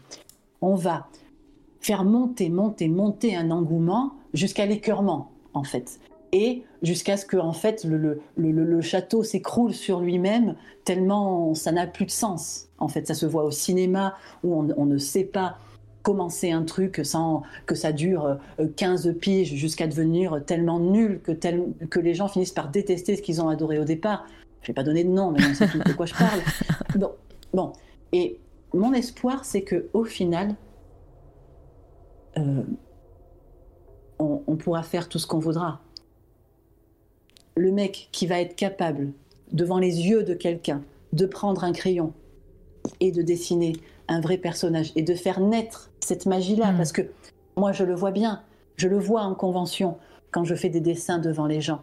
On 0.62 0.76
va 0.76 1.08
faire 1.80 2.04
monter, 2.04 2.50
monter, 2.50 2.88
monter 2.88 3.36
un 3.36 3.52
engouement 3.52 4.14
jusqu'à 4.34 4.66
l'écœurement, 4.66 5.32
en 5.54 5.64
fait. 5.64 6.00
Et 6.32 6.64
jusqu'à 6.82 7.16
ce 7.16 7.26
que, 7.26 7.38
en 7.38 7.54
fait, 7.54 7.86
le, 7.86 8.22
le, 8.36 8.82
château 8.82 9.24
s'écroule 9.24 9.74
sur 9.74 10.02
lui-même, 10.02 10.56
tellement 10.84 11.54
ça 11.54 11.72
n'a 11.72 11.88
plus 11.88 12.06
de 12.06 12.12
sens. 12.12 12.65
En 12.78 12.88
fait, 12.88 13.08
ça 13.08 13.14
se 13.14 13.26
voit 13.26 13.44
au 13.44 13.52
cinéma 13.52 14.16
où 14.44 14.54
on, 14.54 14.68
on 14.78 14.86
ne 14.86 14.98
sait 14.98 15.24
pas 15.24 15.58
commencer 16.06 16.52
un 16.52 16.62
truc 16.64 17.02
sans 17.04 17.42
que 17.66 17.74
ça 17.74 17.92
dure 17.92 18.38
15 18.78 19.08
euh, 19.08 19.14
piges 19.14 19.56
jusqu'à 19.56 19.88
devenir 19.88 20.40
tellement 20.46 20.80
nul 20.80 21.20
que, 21.20 21.32
que 21.86 22.00
les 22.00 22.14
gens 22.14 22.28
finissent 22.28 22.52
par 22.52 22.70
détester 22.70 23.16
ce 23.16 23.24
qu'ils 23.24 23.42
ont 23.42 23.50
adoré 23.50 23.80
au 23.80 23.86
départ. 23.86 24.28
Je 24.62 24.68
vais 24.68 24.74
pas 24.74 24.84
donner 24.84 25.04
de 25.04 25.10
nom, 25.10 25.32
mais 25.32 25.40
on 25.50 25.54
sait 25.56 25.66
de 25.66 25.94
quoi 25.94 26.06
je 26.06 26.14
parle. 26.14 26.40
Bon, 26.96 27.12
bon. 27.54 27.74
Et 28.14 28.40
mon 28.74 28.94
espoir, 28.94 29.44
c'est 29.44 29.64
que 29.64 29.90
au 29.94 30.06
final, 30.06 30.56
euh, 32.38 32.64
on, 34.20 34.44
on 34.48 34.56
pourra 34.56 34.84
faire 34.84 35.10
tout 35.10 35.20
ce 35.20 35.28
qu'on 35.28 35.40
voudra. 35.40 35.82
Le 37.58 37.72
mec 37.72 38.10
qui 38.12 38.28
va 38.28 38.40
être 38.40 38.56
capable, 38.56 39.12
devant 39.52 39.80
les 39.80 40.08
yeux 40.08 40.24
de 40.24 40.34
quelqu'un, 40.34 40.84
de 41.14 41.26
prendre 41.26 41.64
un 41.64 41.74
crayon 41.74 42.14
et 43.00 43.12
de 43.12 43.22
dessiner 43.22 43.74
un 44.08 44.22
vrai 44.22 44.38
personnage 44.38 44.92
et 44.96 45.02
de 45.02 45.14
faire 45.16 45.40
naître 45.40 45.92
cette 46.00 46.26
magie-là. 46.26 46.72
Mm. 46.72 46.78
Parce 46.78 46.92
que 46.92 47.02
moi, 47.58 47.72
je 47.72 47.84
le 47.84 47.96
vois 47.96 48.12
bien, 48.12 48.42
je 48.78 48.88
le 48.88 49.00
vois 49.00 49.22
en 49.22 49.36
convention 49.36 49.98
quand 50.32 50.44
je 50.44 50.56
fais 50.56 50.70
des 50.70 50.82
dessins 50.82 51.20
devant 51.20 51.46
les 51.46 51.62
gens. 51.62 51.82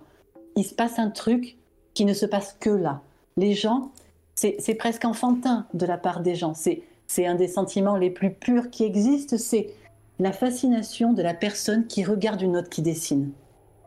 Il 0.57 0.65
se 0.65 0.75
passe 0.75 0.99
un 0.99 1.11
truc 1.11 1.57
qui 1.95 2.05
ne 2.05 2.13
se 2.13 2.27
passe 2.27 2.57
que 2.61 2.71
là. 2.71 3.01
Les 3.37 3.55
gens, 3.55 3.91
c'est 4.35 4.75
presque 4.75 5.05
enfantin 5.05 5.67
de 5.73 5.87
la 5.87 5.97
part 5.97 6.21
des 6.21 6.35
gens. 6.35 6.55
C'est 6.55 7.27
un 7.27 7.35
des 7.35 7.49
sentiments 7.49 7.97
les 7.97 8.11
plus 8.11 8.33
purs 8.33 8.71
qui 8.71 8.85
existent, 8.85 9.37
c'est 9.39 9.71
la 10.19 10.33
fascination 10.33 11.13
de 11.13 11.23
la 11.23 11.35
personne 11.35 11.87
qui 11.87 12.05
regarde 12.05 12.43
une 12.43 12.57
autre 12.57 12.69
qui 12.69 12.83
dessine. 12.83 13.33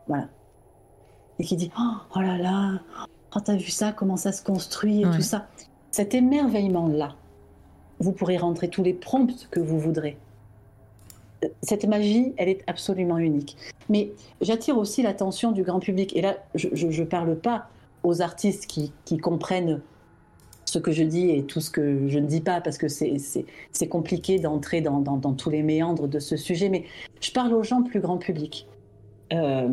Voilà. 0.08 0.28
Et 1.38 1.44
qui 1.44 1.56
dit 1.56 1.70
Oh, 1.78 1.94
oh 2.16 2.20
là 2.20 2.36
là, 2.36 2.80
oh, 3.34 3.40
t'as 3.40 3.56
vu 3.56 3.70
ça, 3.70 3.92
comment 3.92 4.16
ça 4.16 4.32
se 4.32 4.42
construit 4.42 5.02
et 5.02 5.10
tout 5.10 5.22
ça. 5.22 5.46
Cet 5.96 6.14
émerveillement-là, 6.14 7.16
vous 8.00 8.12
pourrez 8.12 8.36
rentrer 8.36 8.68
tous 8.68 8.82
les 8.82 8.92
prompts 8.92 9.48
que 9.50 9.60
vous 9.60 9.80
voudrez. 9.80 10.18
Cette 11.62 11.86
magie, 11.86 12.34
elle 12.36 12.50
est 12.50 12.62
absolument 12.66 13.16
unique. 13.16 13.56
Mais 13.88 14.10
j'attire 14.42 14.76
aussi 14.76 15.00
l'attention 15.00 15.52
du 15.52 15.62
grand 15.62 15.80
public. 15.80 16.14
Et 16.14 16.20
là, 16.20 16.36
je 16.54 16.68
ne 17.00 17.04
parle 17.06 17.34
pas 17.34 17.70
aux 18.02 18.20
artistes 18.20 18.66
qui, 18.66 18.92
comprennent 19.16 19.80
ce 20.66 20.78
que 20.78 20.92
je 20.92 21.02
dis 21.02 21.30
et 21.30 21.44
tout 21.44 21.62
ce 21.62 21.70
que 21.70 22.06
je 22.08 22.18
ne 22.18 22.26
dis 22.26 22.42
pas, 22.42 22.60
parce 22.60 22.76
que 22.76 22.88
c'est 22.88 23.88
compliqué 23.88 24.38
d'entrer 24.38 24.82
dans, 24.82 25.00
tous 25.32 25.48
les 25.48 25.62
méandres 25.62 26.08
de 26.08 26.18
ce 26.18 26.36
sujet. 26.36 26.68
Mais 26.68 26.84
je 27.22 27.32
parle 27.32 27.54
aux 27.54 27.62
gens 27.62 27.82
plus 27.82 28.00
grand 28.00 28.18
public. 28.18 28.68
Euh, 29.32 29.66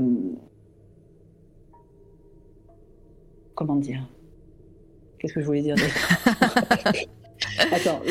comment 3.56 3.75
dire? 3.75 4.08
Qu'est-ce 5.24 5.36
que 5.36 5.39
je 5.39 5.46
voulais 5.46 5.62
dire 5.62 5.75
Attends, 7.72 8.01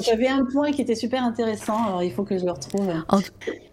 j'avais 0.00 0.28
un 0.28 0.44
point 0.44 0.70
qui 0.70 0.80
était 0.80 0.94
super 0.94 1.24
intéressant, 1.24 1.84
alors 1.84 2.04
il 2.04 2.12
faut 2.12 2.22
que 2.22 2.38
je 2.38 2.44
le 2.44 2.52
retrouve. 2.52 2.88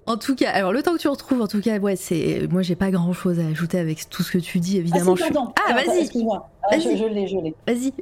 En, 0.08 0.18
tout 0.18 0.36
cas, 0.36 0.50
alors 0.50 0.74
le 0.74 0.82
temps 0.82 0.94
que 0.94 1.00
tu 1.00 1.08
retrouves, 1.08 1.44
en 1.44 1.48
tout 1.48 1.62
cas, 1.62 1.78
ouais, 1.78 1.96
c'est 1.96 2.48
moi 2.50 2.64
j'ai 2.64 2.76
pas 2.76 2.90
grand 2.90 3.14
chose 3.14 3.40
à 3.40 3.46
ajouter 3.46 3.78
avec 3.78 4.10
tout 4.10 4.24
ce 4.24 4.32
que 4.32 4.40
tu 4.40 4.60
dis, 4.60 4.78
évidemment. 4.78 5.14
Ah, 5.20 5.32
pardon. 5.32 5.54
ah 5.68 5.74
vas-y. 5.74 6.00
Excuse-moi. 6.00 6.50
Ah, 6.72 6.80
je, 6.80 6.90
l'ai, 6.90 7.28
je 7.28 7.38
l'ai. 7.38 7.54
Vas-y. 7.68 7.94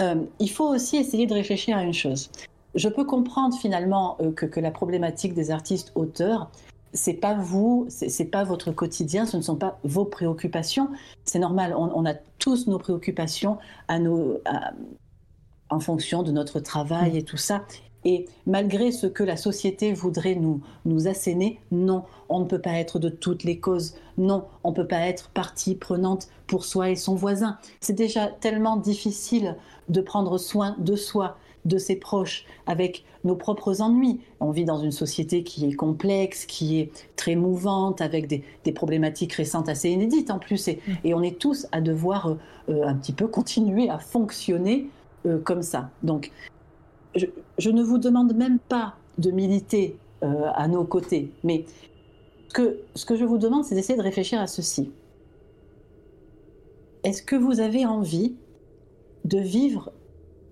Euh, 0.00 0.22
il 0.38 0.50
faut 0.50 0.68
aussi 0.68 0.96
essayer 0.96 1.26
de 1.26 1.34
réfléchir 1.34 1.76
à 1.76 1.82
une 1.82 1.92
chose. 1.92 2.30
Je 2.74 2.88
peux 2.88 3.04
comprendre 3.04 3.54
finalement 3.54 4.16
euh, 4.22 4.32
que, 4.32 4.46
que, 4.46 4.60
la 4.60 4.70
problématique 4.70 5.34
des 5.34 5.50
artistes 5.50 5.92
auteurs, 5.94 6.50
c'est 6.92 7.14
pas 7.14 7.34
vous, 7.34 7.86
c'est 7.88 8.24
pas 8.24 8.44
votre 8.44 8.72
quotidien, 8.72 9.26
ce 9.26 9.36
ne 9.36 9.42
sont 9.42 9.56
pas 9.56 9.78
vos 9.84 10.04
préoccupations. 10.04 10.88
C'est 11.24 11.38
normal, 11.38 11.74
on, 11.76 12.04
a 12.06 12.14
tous 12.38 12.66
nos 12.66 12.78
préoccupations 12.78 13.58
à, 13.88 13.98
en 15.70 15.80
fonction 15.80 16.22
de 16.22 16.32
notre 16.32 16.60
travail 16.60 17.16
et 17.16 17.22
tout 17.22 17.36
ça. 17.36 17.62
Et 18.04 18.26
malgré 18.46 18.92
ce 18.92 19.06
que 19.06 19.22
la 19.22 19.36
société 19.36 19.92
voudrait 19.92 20.34
nous, 20.34 20.62
nous 20.84 21.06
asséner, 21.06 21.60
non, 21.70 22.04
on 22.28 22.40
ne 22.40 22.44
peut 22.46 22.60
pas 22.60 22.72
être 22.72 22.98
de 22.98 23.10
toutes 23.10 23.44
les 23.44 23.60
causes. 23.60 23.94
Non, 24.16 24.46
on 24.64 24.70
ne 24.70 24.74
peut 24.74 24.86
pas 24.86 25.06
être 25.06 25.28
partie 25.30 25.74
prenante 25.74 26.28
pour 26.46 26.64
soi 26.64 26.90
et 26.90 26.96
son 26.96 27.14
voisin. 27.14 27.58
C'est 27.80 27.92
déjà 27.92 28.28
tellement 28.28 28.76
difficile 28.76 29.56
de 29.88 30.00
prendre 30.00 30.38
soin 30.38 30.76
de 30.78 30.96
soi, 30.96 31.36
de 31.64 31.78
ses 31.78 31.96
proches, 31.96 32.46
avec 32.66 33.04
nos 33.24 33.36
propres 33.36 33.82
ennuis. 33.82 34.20
On 34.40 34.50
vit 34.50 34.64
dans 34.64 34.78
une 34.78 34.92
société 34.92 35.42
qui 35.42 35.66
est 35.66 35.74
complexe, 35.74 36.46
qui 36.46 36.80
est 36.80 37.08
très 37.16 37.36
mouvante, 37.36 38.00
avec 38.00 38.26
des, 38.26 38.42
problématiques 38.72 39.34
récentes 39.34 39.68
assez 39.68 39.90
inédites 39.90 40.30
en 40.30 40.38
plus. 40.38 40.68
Et, 40.68 40.80
et, 41.04 41.12
on 41.12 41.22
est 41.22 41.38
tous 41.38 41.66
à 41.72 41.80
devoir 41.80 42.28
euh, 42.28 42.36
euh, 42.70 42.84
un 42.84 42.94
petit 42.94 43.12
peu 43.12 43.26
continuer 43.26 43.88
à 43.88 43.98
fonctionner 43.98 44.88
euh, 45.26 45.38
comme 45.38 45.62
ça. 45.62 45.90
Donc, 46.02 46.30
je, 47.16 47.70
ne 47.70 47.82
vous 47.82 47.98
demande 47.98 48.34
même 48.34 48.58
pas 48.58 48.94
de 49.18 49.30
militer 49.30 49.96
euh, 50.22 50.50
à 50.54 50.68
nos 50.68 50.84
côtés, 50.84 51.32
mais 51.42 51.64
que, 52.54 52.80
ce 52.94 53.04
que 53.04 53.16
je 53.16 53.24
vous 53.24 53.38
demande, 53.38 53.64
c'est 53.64 53.74
d'essayer 53.74 53.96
de 53.96 54.02
réfléchir 54.02 54.40
à 54.40 54.46
ceci. 54.46 54.92
Est-ce 57.02 57.22
que 57.22 57.34
vous 57.34 57.60
avez 57.60 57.86
envie 57.86 58.36
de 59.24 59.38
vivre 59.38 59.90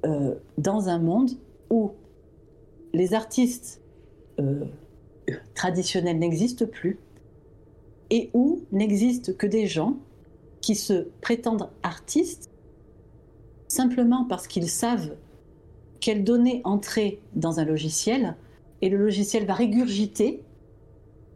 euh, 0.05 0.35
dans 0.57 0.89
un 0.89 0.99
monde 0.99 1.31
où 1.71 1.93
les 2.93 3.15
artistes 3.15 3.81
traditionnels 5.55 6.19
n'existent 6.19 6.67
plus 6.67 6.99
et 8.11 8.31
où 8.35 8.61
n'existent 8.73 9.33
que 9.33 9.47
des 9.47 9.67
gens 9.67 9.97
qui 10.61 10.75
se 10.75 11.09
prétendent 11.21 11.69
artistes 11.83 12.51
simplement 13.69 14.25
parce 14.25 14.47
qu'ils 14.47 14.71
savent 14.71 15.15
quelles 16.01 16.25
données 16.25 16.63
entrer 16.65 17.21
dans 17.35 17.61
un 17.61 17.65
logiciel 17.65 18.37
et 18.81 18.89
le 18.89 18.97
logiciel 18.97 19.45
va 19.45 19.55
régurgiter, 19.55 20.43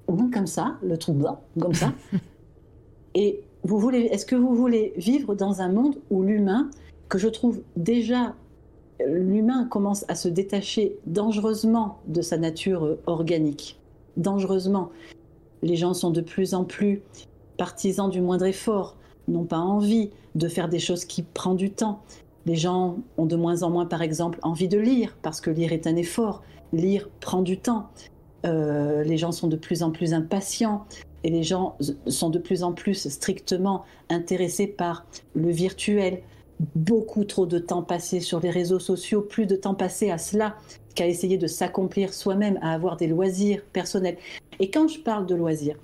comme 0.07 0.47
ça, 0.47 0.79
le 0.83 0.97
truc 0.97 1.17
blanc, 1.17 1.41
comme 1.59 1.75
ça. 1.75 1.93
et 3.15 3.43
vous 3.65 3.79
voulez, 3.79 4.01
est-ce 4.13 4.27
que 4.27 4.37
vous 4.37 4.55
voulez 4.55 4.93
vivre 4.97 5.35
dans 5.35 5.61
un 5.61 5.71
monde 5.71 5.97
où 6.11 6.23
l'humain, 6.23 6.71
que 7.09 7.19
je 7.19 7.29
trouve 7.29 7.63
déjà, 7.77 8.35
l'humain 9.01 9.65
commence 9.65 10.05
à 10.09 10.15
se 10.15 10.29
détacher 10.29 10.97
dangereusement 11.07 11.99
de 12.07 12.23
sa 12.23 12.37
nature 12.37 12.99
organique, 13.07 13.81
dangereusement. 14.17 14.91
Les 15.63 15.77
gens 15.77 15.95
sont 15.95 16.11
de 16.11 16.21
plus 16.21 16.55
en 16.55 16.65
plus 16.65 17.03
partisans 17.57 18.11
du 18.11 18.21
moindre 18.21 18.47
effort, 18.47 18.97
n'ont 19.29 19.45
pas 19.45 19.59
envie 19.59 20.11
de 20.35 20.49
faire 20.49 20.69
des 20.69 20.79
choses 20.79 21.05
qui 21.05 21.23
prennent 21.23 21.57
du 21.57 21.71
temps. 21.71 22.03
Les 22.47 22.57
gens 22.57 22.97
ont 23.17 23.27
de 23.27 23.37
moins 23.37 23.63
en 23.63 23.71
moins, 23.71 23.87
par 23.87 24.03
exemple, 24.03 24.39
envie 24.43 24.69
de 24.69 24.79
lire, 24.79 25.17
parce 25.23 25.41
que 25.41 25.51
lire 25.51 25.73
est 25.73 25.87
un 25.87 25.97
effort. 25.97 26.43
Lire 26.73 27.09
prend 27.21 27.43
du 27.43 27.59
temps. 27.59 27.89
Euh, 28.45 29.05
les 29.05 29.17
gens 29.17 29.31
sont 29.31 29.47
de 29.47 29.57
plus 29.57 29.83
en 29.83 29.93
plus 29.93 30.13
impatients 30.13 30.85
et 31.23 31.31
les 31.31 31.45
gens 31.45 31.77
sont 32.09 32.31
de 32.31 32.39
plus 32.39 32.65
en 32.65 32.73
plus 32.73 33.09
strictement 33.09 33.85
intéressés 34.11 34.67
par 34.67 35.07
le 35.35 35.51
virtuel. 35.51 36.23
Beaucoup 36.75 37.25
trop 37.25 37.47
de 37.47 37.59
temps 37.59 37.83
passé 37.83 38.21
sur 38.21 38.41
les 38.41 38.51
réseaux 38.51 38.79
sociaux, 38.79 39.23
plus 39.23 39.47
de 39.47 39.57
temps 39.57 39.75
passé 39.75 40.11
à 40.11 40.19
cela 40.19 40.57
qu'à 40.95 41.07
essayer 41.07 41.39
de 41.39 41.47
s'accomplir 41.47 42.13
soi-même, 42.13 42.59
à 42.63 42.73
avoir 42.73 42.97
des 42.97 43.07
loisirs 43.07 43.63
personnels. 43.73 44.17
Et 44.61 44.71
quand 44.71 44.89
je 44.89 45.01
parle 45.01 45.27
de 45.27 45.35
loisirs, 45.35 45.77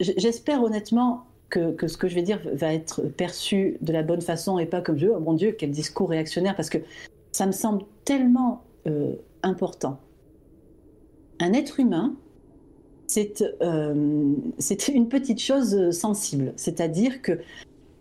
j'espère 0.00 0.62
honnêtement 0.62 1.24
que, 1.50 1.86
ce 1.86 1.96
que 1.96 2.08
je 2.08 2.14
vais 2.14 2.22
dire 2.22 2.40
va 2.52 2.72
être 2.72 3.02
perçu 3.02 3.78
de 3.80 3.92
la 3.92 4.02
bonne 4.02 4.20
façon 4.20 4.58
et 4.58 4.66
pas 4.66 4.80
comme 4.80 4.98
je, 4.98 5.06
oh 5.06 5.20
mon 5.20 5.34
Dieu, 5.34 5.54
quel 5.58 5.70
discours 5.70 6.10
réactionnaire, 6.10 6.56
parce 6.56 6.70
que 6.70 6.78
ça 7.32 7.46
me 7.46 7.52
semble 7.52 7.82
tellement 8.04 8.62
euh, 8.86 9.14
important. 9.42 9.98
Un 11.40 11.52
être 11.52 11.80
humain, 11.80 12.14
c'est 13.06 13.44
euh, 13.62 14.34
une 14.92 15.08
petite 15.08 15.40
chose 15.40 15.90
sensible, 15.90 16.52
c'est-à-dire 16.56 17.22
que 17.22 17.40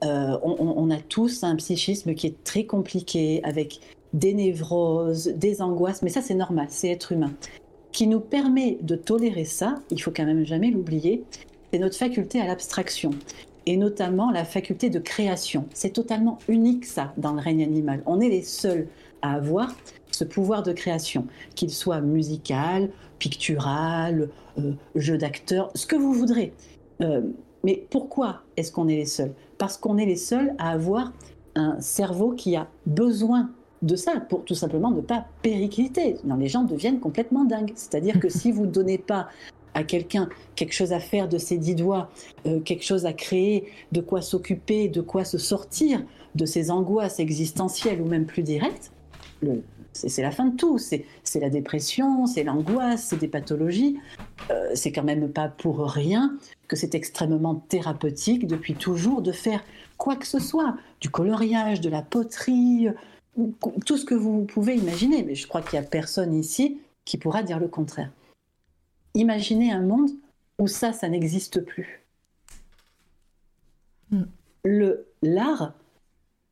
euh, 0.04 0.38
on, 0.44 0.90
a 0.92 0.98
tous 0.98 1.44
un 1.44 1.56
psychisme 1.56 2.14
qui 2.14 2.28
est 2.28 2.44
très 2.44 2.66
compliqué, 2.66 3.42
avec 3.44 3.80
des 4.14 4.34
névroses, 4.34 5.28
des 5.28 5.62
angoisses, 5.62 6.02
mais 6.02 6.10
ça 6.10 6.22
c'est 6.22 6.36
normal, 6.36 6.68
c'est 6.70 6.90
être 6.90 7.12
humain. 7.12 7.32
Qui 7.92 8.08
nous 8.08 8.20
permet 8.20 8.78
de 8.82 8.96
tolérer 8.96 9.46
ça, 9.46 9.75
il 9.90 10.02
faut 10.02 10.12
quand 10.12 10.25
même 10.25 10.46
jamais 10.46 10.70
l'oublier, 10.70 11.24
c'est 11.72 11.80
notre 11.80 11.98
faculté 11.98 12.40
à 12.42 12.48
l'abstraction 12.48 13.12
et 13.66 13.78
notamment 13.78 14.32
la 14.32 14.46
faculté 14.46 14.90
de 14.90 15.00
création. 15.00 15.66
C'est 15.74 15.94
totalement 15.94 16.38
unique 16.48 16.86
ça 16.86 17.14
dans 17.18 17.34
le 17.34 17.42
règne 17.42 17.64
animal. 17.64 18.04
On 18.06 18.20
est 18.20 18.30
les 18.30 18.44
seuls 18.44 18.88
à 19.22 19.34
avoir 19.34 19.75
ce 20.12 20.24
pouvoir 20.24 20.64
de 20.64 20.72
création, 20.72 21.25
qu'il 21.56 21.72
soit 21.72 22.02
musical, 22.02 22.90
pictural, 23.20 24.30
euh, 24.60 24.74
jeu 24.96 25.18
d'acteur, 25.18 25.72
ce 25.75 25.86
que 25.86 25.96
vous 25.96 26.14
voudrez. 26.14 26.54
Euh, 27.02 27.22
mais 27.65 27.84
pourquoi 27.89 28.43
est-ce 28.57 28.72
qu'on 28.72 28.88
est 28.88 28.95
les 28.95 29.07
seuls? 29.07 29.34
Parce 29.57 29.75
qu'on 29.75 29.98
est 29.98 30.05
les 30.05 30.17
seuls 30.17 30.53
à 30.60 30.69
avoir 30.69 31.12
un 31.55 31.81
cerveau 31.81 32.34
qui 32.34 32.55
a 32.55 32.67
besoin 32.86 33.50
de 33.81 33.95
ça 33.95 34.19
pour 34.19 34.45
tout 34.45 34.53
simplement 34.53 34.91
ne 34.91 35.01
pas 35.01 35.25
péricliter. 35.41 36.17
Non, 36.25 36.36
les 36.36 36.48
gens 36.48 36.63
deviennent 36.63 37.00
complètement 37.00 37.43
dingues. 37.43 37.72
C'est-à-dire 37.74 38.19
que 38.19 38.29
si 38.39 38.51
vous 38.51 38.67
ne 38.67 38.72
donnez 38.72 39.00
pas 39.00 39.29
à 39.74 39.84
quelqu'un 39.84 40.29
quelque 40.55 40.74
chose 40.74 40.93
à 40.93 41.00
faire 41.00 41.27
de 41.27 41.39
ses 41.39 41.57
dix 41.57 41.74
doigts, 41.74 42.12
euh, 42.45 42.60
quelque 42.60 42.86
chose 42.86 43.07
à 43.07 43.13
créer, 43.13 43.67
de 43.91 44.00
quoi 44.00 44.22
s'occuper, 44.22 44.88
de 44.88 45.01
quoi 45.01 45.25
se 45.25 45.39
sortir 45.39 46.03
de 46.36 46.45
ses 46.45 46.69
angoisses 46.69 47.19
existentielles 47.19 48.00
ou 48.00 48.05
même 48.05 48.27
plus 48.27 48.43
directes, 48.43 48.91
c'est 49.91 50.22
la 50.22 50.31
fin 50.31 50.45
de 50.45 50.55
tout. 50.55 50.77
C'est 50.77 51.05
la 51.36 51.50
dépression, 51.50 52.27
c'est 52.27 52.43
l'angoisse, 52.43 53.07
c'est 53.10 53.19
des 53.19 53.27
pathologies. 53.27 53.98
Euh, 54.52 54.72
c'est 54.75 54.92
quand 54.92 55.04
même 55.04 55.32
pas 55.32 55.48
pour 55.48 55.80
rien 55.90 56.38
que 56.68 56.75
c'est 56.75 56.96
extrêmement 56.96 57.56
thérapeutique 57.56 58.48
depuis 58.48 58.75
toujours 58.75 59.22
de 59.22 59.32
faire 59.32 59.64
quoi 59.98 60.16
que 60.16 60.28
ce 60.28 60.40
soit, 60.40 60.78
du 61.02 61.10
coloriage, 61.10 61.82
de 61.82 61.90
la 61.90 62.02
poterie, 62.02 62.90
tout 63.86 63.98
ce 63.98 64.06
que 64.06 64.16
vous 64.16 64.44
pouvez 64.46 64.75
imaginer. 64.75 65.24
Mais 65.24 65.36
je 65.36 65.48
crois 65.48 65.62
qu'il 65.62 65.80
n'y 65.80 65.86
a 65.86 65.90
personne 65.90 66.34
ici 66.34 66.80
qui 67.06 67.18
pourra 67.18 67.44
dire 67.44 67.60
le 67.60 67.68
contraire. 67.68 68.12
Imaginez 69.14 69.72
un 69.72 69.82
monde 69.82 70.12
où 70.60 70.68
ça, 70.68 70.94
ça 70.94 71.10
n'existe 71.10 71.62
plus. 71.62 72.04
Hmm. 74.12 74.25
Le 74.64 75.08
l'art, 75.22 75.74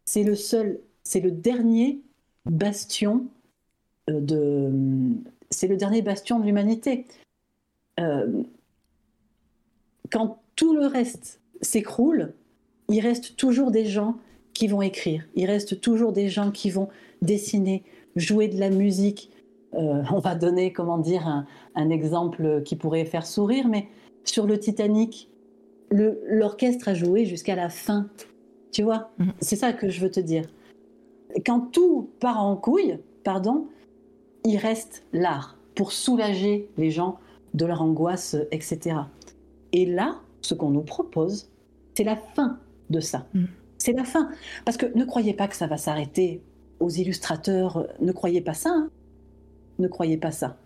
c'est 0.05 0.23
le 0.23 0.35
seul, 0.35 0.79
c'est 1.03 1.19
le 1.19 1.31
dernier 1.31 2.01
bastion 2.45 3.25
euh, 4.09 4.19
de, 4.19 4.71
c'est 5.49 5.67
le 5.67 5.77
dernier 5.77 6.01
bastion 6.01 6.39
de 6.39 6.45
l'humanité. 6.45 7.05
Euh, 7.99 8.43
quand 10.11 10.39
tout 10.55 10.73
le 10.73 10.85
reste 10.85 11.41
s'écroule, 11.61 12.33
il 12.89 12.99
reste 12.99 13.35
toujours 13.35 13.71
des 13.71 13.85
gens 13.85 14.17
qui 14.53 14.67
vont 14.67 14.81
écrire, 14.81 15.23
il 15.35 15.45
reste 15.45 15.81
toujours 15.81 16.11
des 16.11 16.29
gens 16.29 16.51
qui 16.51 16.69
vont 16.69 16.89
dessiner, 17.21 17.83
jouer 18.15 18.47
de 18.47 18.59
la 18.59 18.69
musique, 18.69 19.31
euh, 19.75 20.03
on 20.11 20.19
va 20.19 20.35
donner, 20.35 20.71
comment 20.71 20.97
dire, 20.97 21.27
un, 21.75 21.89
exemple 21.89 22.61
qui 22.63 22.75
pourrait 22.75 23.05
faire 23.05 23.25
sourire, 23.25 23.67
mais 23.67 23.87
sur 24.23 24.45
le 24.45 24.59
Titanic, 24.59 25.29
l'orchestre 25.91 26.89
a 26.89 26.93
joué 26.93 27.25
jusqu'à 27.25 27.55
la 27.55 27.69
fin. 27.69 28.09
Tu 28.71 28.83
vois 28.83 29.11
mm. 29.17 29.29
C'est 29.39 29.55
ça 29.55 29.73
que 29.73 29.89
je 29.89 30.01
veux 30.01 30.11
te 30.11 30.19
dire. 30.19 30.45
Quand 31.45 31.59
tout 31.71 32.09
part 32.19 32.39
en 32.39 32.55
couille, 32.55 32.99
pardon, 33.23 33.67
il 34.45 34.57
reste 34.57 35.03
l'art 35.13 35.57
pour 35.75 35.91
soulager 35.91 36.69
les 36.77 36.91
gens 36.91 37.17
de 37.53 37.65
leur 37.65 37.81
angoisse, 37.81 38.35
etc. 38.51 38.97
Et 39.71 39.85
là, 39.85 40.19
ce 40.41 40.53
qu'on 40.53 40.69
nous 40.69 40.81
propose, 40.81 41.51
c'est 41.95 42.03
la 42.03 42.15
fin 42.15 42.59
de 42.89 42.99
ça. 42.99 43.27
Mm. 43.33 43.45
C'est 43.77 43.93
la 43.93 44.03
fin. 44.03 44.29
Parce 44.65 44.77
que 44.77 44.85
ne 44.97 45.03
croyez 45.03 45.33
pas 45.33 45.47
que 45.47 45.55
ça 45.55 45.67
va 45.67 45.77
s'arrêter 45.77 46.41
aux 46.79 46.89
illustrateurs, 46.89 47.87
ne 47.99 48.11
croyez 48.11 48.41
pas 48.41 48.53
ça. 48.53 48.69
Hein 48.69 48.89
ne 49.79 49.87
croyez 49.87 50.17
pas 50.17 50.31
ça. 50.31 50.57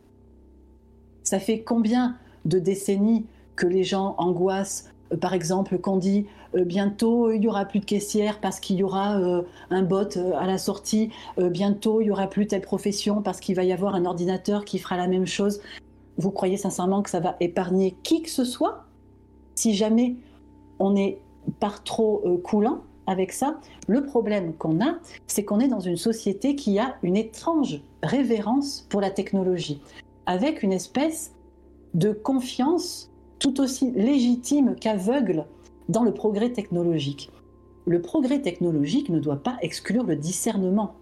Ça 1.23 1.39
fait 1.39 1.62
combien 1.62 2.17
de 2.45 2.60
décennies 2.60 3.26
que 3.56 3.67
les 3.67 3.84
gens 3.84 4.15
angoissent 4.17 4.91
euh, 5.13 5.17
par 5.17 5.34
exemple, 5.34 5.78
qu'on 5.78 5.97
dit 5.97 6.26
euh, 6.56 6.63
bientôt 6.63 7.32
il 7.32 7.43
y 7.43 7.47
aura 7.47 7.65
plus 7.65 7.80
de 7.80 7.86
caissière 7.86 8.39
parce 8.39 8.60
qu'il 8.60 8.78
y 8.78 8.84
aura 8.84 9.19
euh, 9.19 9.41
un 9.69 9.84
bot 9.84 10.17
à 10.36 10.45
la 10.45 10.58
sortie, 10.58 11.12
bientôt 11.38 12.02
il 12.02 12.08
y 12.08 12.12
aura 12.12 12.28
plus 12.28 12.47
telle 12.47 12.62
profession 12.62 13.21
parce 13.21 13.39
qu'il 13.39 13.56
va 13.56 13.63
y 13.63 13.71
avoir 13.71 13.95
un 13.95 14.06
ordinateur 14.06 14.65
qui 14.65 14.80
fera 14.80 14.97
la 14.97 15.08
même 15.08 15.26
chose. 15.26 15.62
Vous 16.17 16.32
croyez 16.32 16.58
sincèrement 16.58 17.01
que 17.01 17.10
ça 17.10 17.19
va 17.19 17.36
épargner 17.39 17.95
qui 18.03 18.21
que 18.21 18.30
ce 18.30 18.43
soit 18.43 18.86
si 19.56 19.73
jamais 19.73 20.15
on 20.80 20.95
est 20.95 21.19
par 21.60 21.84
trop 21.84 22.39
coulant 22.43 22.82
avec 23.06 23.32
ça? 23.32 23.60
Le 23.88 24.03
problème 24.03 24.53
qu'on 24.53 24.82
a, 24.82 24.95
c'est 25.27 25.45
qu'on 25.45 25.60
est 25.60 25.67
dans 25.67 25.80
une 25.80 25.97
société 25.97 26.56
qui 26.56 26.80
a 26.80 26.95
une 27.03 27.17
étrange 27.17 27.82
révérence 28.03 28.86
pour 28.89 29.01
la 29.01 29.12
technologie, 29.12 29.82
avec 30.25 30.63
une 30.63 30.73
espèce 30.73 31.34
de 31.93 32.12
confiance 32.12 33.12
tout 33.39 33.62
aussi 33.62 33.91
légitime 33.91 34.75
qu'aveugle 34.80 35.45
dans 35.89 36.03
le 36.03 36.13
progrès 36.13 36.51
technologique. 36.51 37.32
Le 37.86 38.01
progrès 38.01 38.41
technologique 38.41 39.10
ne 39.10 39.19
doit 39.19 39.38
pas 39.38 39.58
exclure 39.62 40.03
le 40.03 40.15
discernement. 40.15 40.95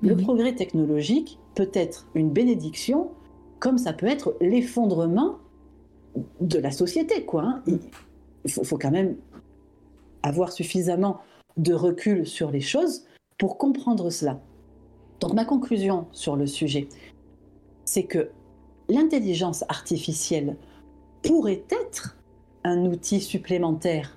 Le 0.00 0.16
progrès 0.16 0.54
technologique 0.54 1.40
peut 1.56 1.70
être 1.74 2.06
une 2.14 2.30
bénédiction, 2.30 3.10
comme 3.58 3.78
ça 3.78 3.92
peut 3.92 4.06
être 4.06 4.36
l'effondrement 4.40 5.38
de 6.40 6.58
la 6.58 6.70
société. 6.70 7.24
Quoi, 7.24 7.42
hein. 7.42 7.62
Il 8.44 8.50
faut 8.50 8.78
quand 8.78 8.90
même 8.90 9.16
avoir 10.22 10.52
suffisamment 10.52 11.20
de 11.56 11.74
recul 11.74 12.26
sur 12.26 12.50
les 12.50 12.60
choses 12.60 13.04
pour 13.36 13.58
comprendre 13.58 14.10
cela. 14.10 14.40
Donc 15.20 15.32
ma 15.34 15.44
conclusion 15.44 16.06
sur 16.12 16.36
le 16.36 16.46
sujet, 16.46 16.88
c'est 17.84 18.04
que 18.04 18.30
l'intelligence 18.88 19.64
artificielle 19.68 20.56
pourrait 21.22 21.64
être 21.70 22.16
un 22.64 22.84
outil 22.86 23.20
supplémentaire 23.20 24.16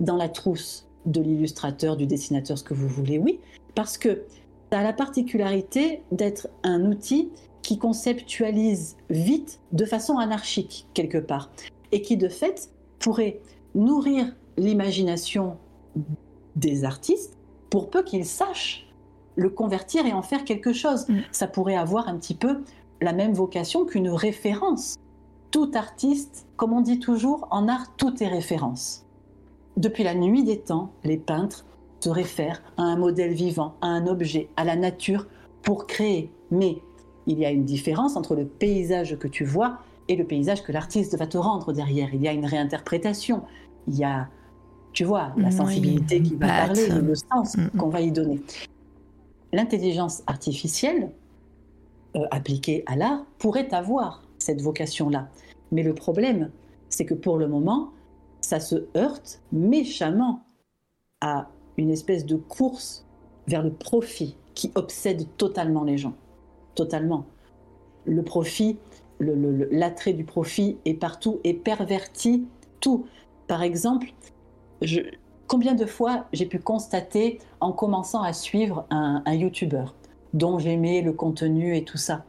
dans 0.00 0.16
la 0.16 0.28
trousse 0.28 0.86
de 1.06 1.20
l'illustrateur, 1.20 1.96
du 1.96 2.06
dessinateur, 2.06 2.58
ce 2.58 2.64
que 2.64 2.74
vous 2.74 2.88
voulez, 2.88 3.18
oui, 3.18 3.40
parce 3.74 3.98
que 3.98 4.24
ça 4.70 4.80
a 4.80 4.82
la 4.82 4.92
particularité 4.92 6.02
d'être 6.12 6.48
un 6.62 6.84
outil 6.84 7.30
qui 7.68 7.76
conceptualise 7.76 8.96
vite 9.10 9.60
de 9.72 9.84
façon 9.84 10.16
anarchique 10.16 10.86
quelque 10.94 11.18
part 11.18 11.50
et 11.92 12.00
qui 12.00 12.16
de 12.16 12.30
fait 12.30 12.70
pourrait 12.98 13.42
nourrir 13.74 14.34
l'imagination 14.56 15.58
des 16.56 16.84
artistes 16.84 17.36
pour 17.68 17.90
peu 17.90 18.02
qu'ils 18.02 18.24
sachent 18.24 18.88
le 19.36 19.50
convertir 19.50 20.06
et 20.06 20.14
en 20.14 20.22
faire 20.22 20.46
quelque 20.46 20.72
chose. 20.72 21.06
Mm. 21.10 21.18
Ça 21.30 21.46
pourrait 21.46 21.76
avoir 21.76 22.08
un 22.08 22.16
petit 22.16 22.34
peu 22.34 22.62
la 23.02 23.12
même 23.12 23.34
vocation 23.34 23.84
qu'une 23.84 24.08
référence. 24.08 24.96
Tout 25.50 25.70
artiste, 25.74 26.46
comme 26.56 26.72
on 26.72 26.80
dit 26.80 27.00
toujours, 27.00 27.48
en 27.50 27.68
art, 27.68 27.94
tout 27.98 28.22
est 28.22 28.28
référence. 28.28 29.04
Depuis 29.76 30.04
la 30.04 30.14
nuit 30.14 30.42
des 30.42 30.58
temps, 30.58 30.90
les 31.04 31.18
peintres 31.18 31.66
se 32.00 32.08
réfèrent 32.08 32.62
à 32.78 32.84
un 32.84 32.96
modèle 32.96 33.34
vivant, 33.34 33.74
à 33.82 33.88
un 33.88 34.06
objet, 34.06 34.48
à 34.56 34.64
la 34.64 34.74
nature 34.74 35.26
pour 35.60 35.86
créer. 35.86 36.32
Mais 36.50 36.78
il 37.28 37.38
y 37.38 37.46
a 37.46 37.50
une 37.50 37.64
différence 37.64 38.16
entre 38.16 38.34
le 38.34 38.44
paysage 38.44 39.16
que 39.18 39.28
tu 39.28 39.44
vois 39.44 39.78
et 40.08 40.16
le 40.16 40.24
paysage 40.24 40.64
que 40.64 40.72
l'artiste 40.72 41.16
va 41.16 41.26
te 41.26 41.38
rendre 41.38 41.72
derrière. 41.72 42.12
Il 42.12 42.22
y 42.22 42.28
a 42.28 42.32
une 42.32 42.46
réinterprétation, 42.46 43.42
il 43.86 43.96
y 43.96 44.04
a, 44.04 44.28
tu 44.92 45.04
vois, 45.04 45.32
la 45.36 45.52
sensibilité 45.52 46.20
qui 46.20 46.34
va 46.34 46.48
parler, 46.48 46.88
le 46.88 47.14
sens 47.14 47.56
mm, 47.56 47.62
mm. 47.62 47.70
qu'on 47.78 47.88
va 47.88 48.00
y 48.00 48.10
donner 48.10 48.40
l'intelligence 49.52 50.22
artificielle 50.26 51.10
euh, 52.16 52.26
appliquée 52.30 52.82
à 52.86 52.96
l'art 52.96 53.24
pourrait 53.38 53.72
avoir 53.72 54.22
cette 54.38 54.60
vocation-là. 54.60 55.28
Mais 55.72 55.82
le 55.82 55.94
problème, 55.94 56.50
c'est 56.88 57.04
que 57.04 57.14
pour 57.14 57.36
le 57.36 57.48
moment, 57.48 57.90
ça 58.40 58.60
se 58.60 58.86
heurte 58.96 59.42
méchamment 59.52 60.44
à 61.20 61.48
une 61.76 61.90
espèce 61.90 62.24
de 62.24 62.36
course 62.36 63.04
vers 63.46 63.62
le 63.62 63.72
profit 63.72 64.36
qui 64.54 64.70
obsède 64.74 65.26
totalement 65.36 65.84
les 65.84 65.98
gens. 65.98 66.14
Totalement. 66.78 67.24
Le 68.04 68.22
profit, 68.22 68.78
l'attrait 69.18 70.12
du 70.12 70.22
profit 70.22 70.76
est 70.84 70.94
partout 70.94 71.40
et 71.42 71.52
pervertit 71.52 72.46
tout. 72.78 73.06
Par 73.48 73.64
exemple, 73.64 74.06
combien 75.48 75.74
de 75.74 75.86
fois 75.86 76.26
j'ai 76.32 76.46
pu 76.46 76.60
constater 76.60 77.40
en 77.58 77.72
commençant 77.72 78.22
à 78.22 78.32
suivre 78.32 78.86
un, 78.90 79.24
un 79.26 79.34
YouTuber 79.34 79.86
dont 80.34 80.60
j'aimais 80.60 81.02
le 81.02 81.12
contenu 81.12 81.76
et 81.76 81.82
tout 81.82 81.98
ça? 81.98 82.24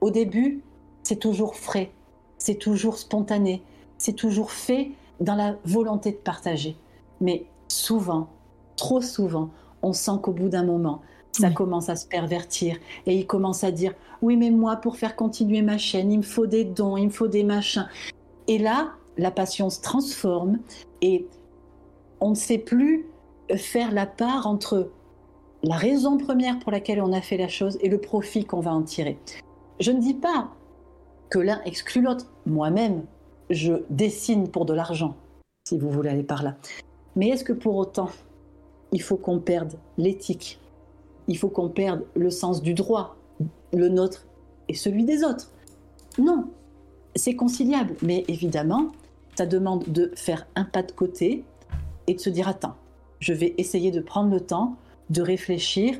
Au 0.00 0.10
début, 0.10 0.64
c'est 1.04 1.20
toujours 1.20 1.54
frais, 1.54 1.92
c'est 2.36 2.56
toujours 2.56 2.98
spontané, 2.98 3.62
c'est 3.96 4.14
toujours 4.14 4.50
fait 4.50 4.90
dans 5.20 5.36
la 5.36 5.54
volonté 5.64 6.10
de 6.10 6.16
partager. 6.16 6.76
Mais 7.20 7.46
souvent, 7.68 8.26
trop 8.74 9.00
souvent, 9.00 9.50
on 9.82 9.92
sent 9.92 10.18
qu'au 10.20 10.32
bout 10.32 10.48
d'un 10.48 10.64
moment, 10.64 11.00
ça 11.36 11.50
commence 11.50 11.88
à 11.88 11.96
se 11.96 12.06
pervertir. 12.06 12.76
Et 13.06 13.16
il 13.16 13.26
commence 13.26 13.64
à 13.64 13.70
dire 13.70 13.92
oui 14.22 14.36
mais 14.36 14.50
moi 14.50 14.76
pour 14.76 14.96
faire 14.96 15.16
continuer 15.16 15.62
ma 15.62 15.78
chaîne 15.78 16.12
il 16.12 16.18
me 16.18 16.22
faut 16.22 16.46
des 16.46 16.64
dons 16.64 16.96
il 16.96 17.06
me 17.06 17.10
faut 17.10 17.28
des 17.28 17.44
machins. 17.44 17.88
Et 18.46 18.58
là 18.58 18.92
la 19.16 19.30
passion 19.30 19.70
se 19.70 19.80
transforme 19.80 20.58
et 21.00 21.26
on 22.20 22.30
ne 22.30 22.34
sait 22.34 22.58
plus 22.58 23.06
faire 23.56 23.92
la 23.92 24.06
part 24.06 24.46
entre 24.46 24.90
la 25.62 25.76
raison 25.76 26.18
première 26.18 26.58
pour 26.58 26.72
laquelle 26.72 27.00
on 27.00 27.12
a 27.12 27.20
fait 27.20 27.36
la 27.36 27.48
chose 27.48 27.78
et 27.80 27.88
le 27.88 27.98
profit 27.98 28.44
qu'on 28.44 28.60
va 28.60 28.72
en 28.72 28.82
tirer. 28.82 29.18
Je 29.80 29.90
ne 29.90 30.00
dis 30.00 30.14
pas 30.14 30.50
que 31.30 31.38
l'un 31.38 31.60
exclut 31.64 32.02
l'autre. 32.02 32.26
Moi-même 32.46 33.04
je 33.50 33.74
dessine 33.90 34.48
pour 34.48 34.64
de 34.64 34.72
l'argent 34.72 35.16
si 35.66 35.78
vous 35.78 35.90
voulez 35.90 36.10
aller 36.10 36.22
par 36.22 36.42
là. 36.42 36.56
Mais 37.16 37.28
est-ce 37.28 37.44
que 37.44 37.52
pour 37.52 37.76
autant 37.76 38.10
il 38.92 39.02
faut 39.02 39.16
qu'on 39.16 39.40
perde 39.40 39.74
l'éthique 39.98 40.60
il 41.28 41.38
faut 41.38 41.48
qu'on 41.48 41.68
perde 41.68 42.04
le 42.14 42.30
sens 42.30 42.62
du 42.62 42.74
droit, 42.74 43.16
le 43.72 43.88
nôtre 43.88 44.26
et 44.68 44.74
celui 44.74 45.04
des 45.04 45.24
autres. 45.24 45.50
Non, 46.18 46.48
c'est 47.14 47.34
conciliable, 47.34 47.96
mais 48.02 48.24
évidemment, 48.28 48.92
ça 49.36 49.46
demande 49.46 49.84
de 49.88 50.12
faire 50.14 50.46
un 50.54 50.64
pas 50.64 50.82
de 50.82 50.92
côté 50.92 51.44
et 52.06 52.14
de 52.14 52.20
se 52.20 52.30
dire 52.30 52.48
attends, 52.48 52.76
je 53.20 53.32
vais 53.32 53.54
essayer 53.58 53.90
de 53.90 54.00
prendre 54.00 54.30
le 54.30 54.40
temps 54.40 54.76
de 55.10 55.22
réfléchir 55.22 55.98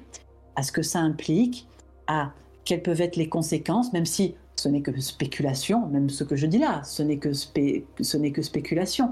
à 0.56 0.62
ce 0.62 0.72
que 0.72 0.82
ça 0.82 1.00
implique, 1.00 1.66
à 2.06 2.32
quelles 2.64 2.82
peuvent 2.82 3.00
être 3.00 3.16
les 3.16 3.28
conséquences, 3.28 3.92
même 3.92 4.06
si 4.06 4.34
ce 4.56 4.68
n'est 4.68 4.82
que 4.82 4.98
spéculation, 5.00 5.86
même 5.88 6.08
ce 6.10 6.24
que 6.24 6.36
je 6.36 6.46
dis 6.46 6.58
là, 6.58 6.82
ce 6.84 7.02
n'est 7.02 7.18
que, 7.18 7.30
que 7.30 8.42
spéculation. 8.42 9.10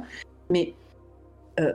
Mais 0.51 0.75
euh, 1.61 1.72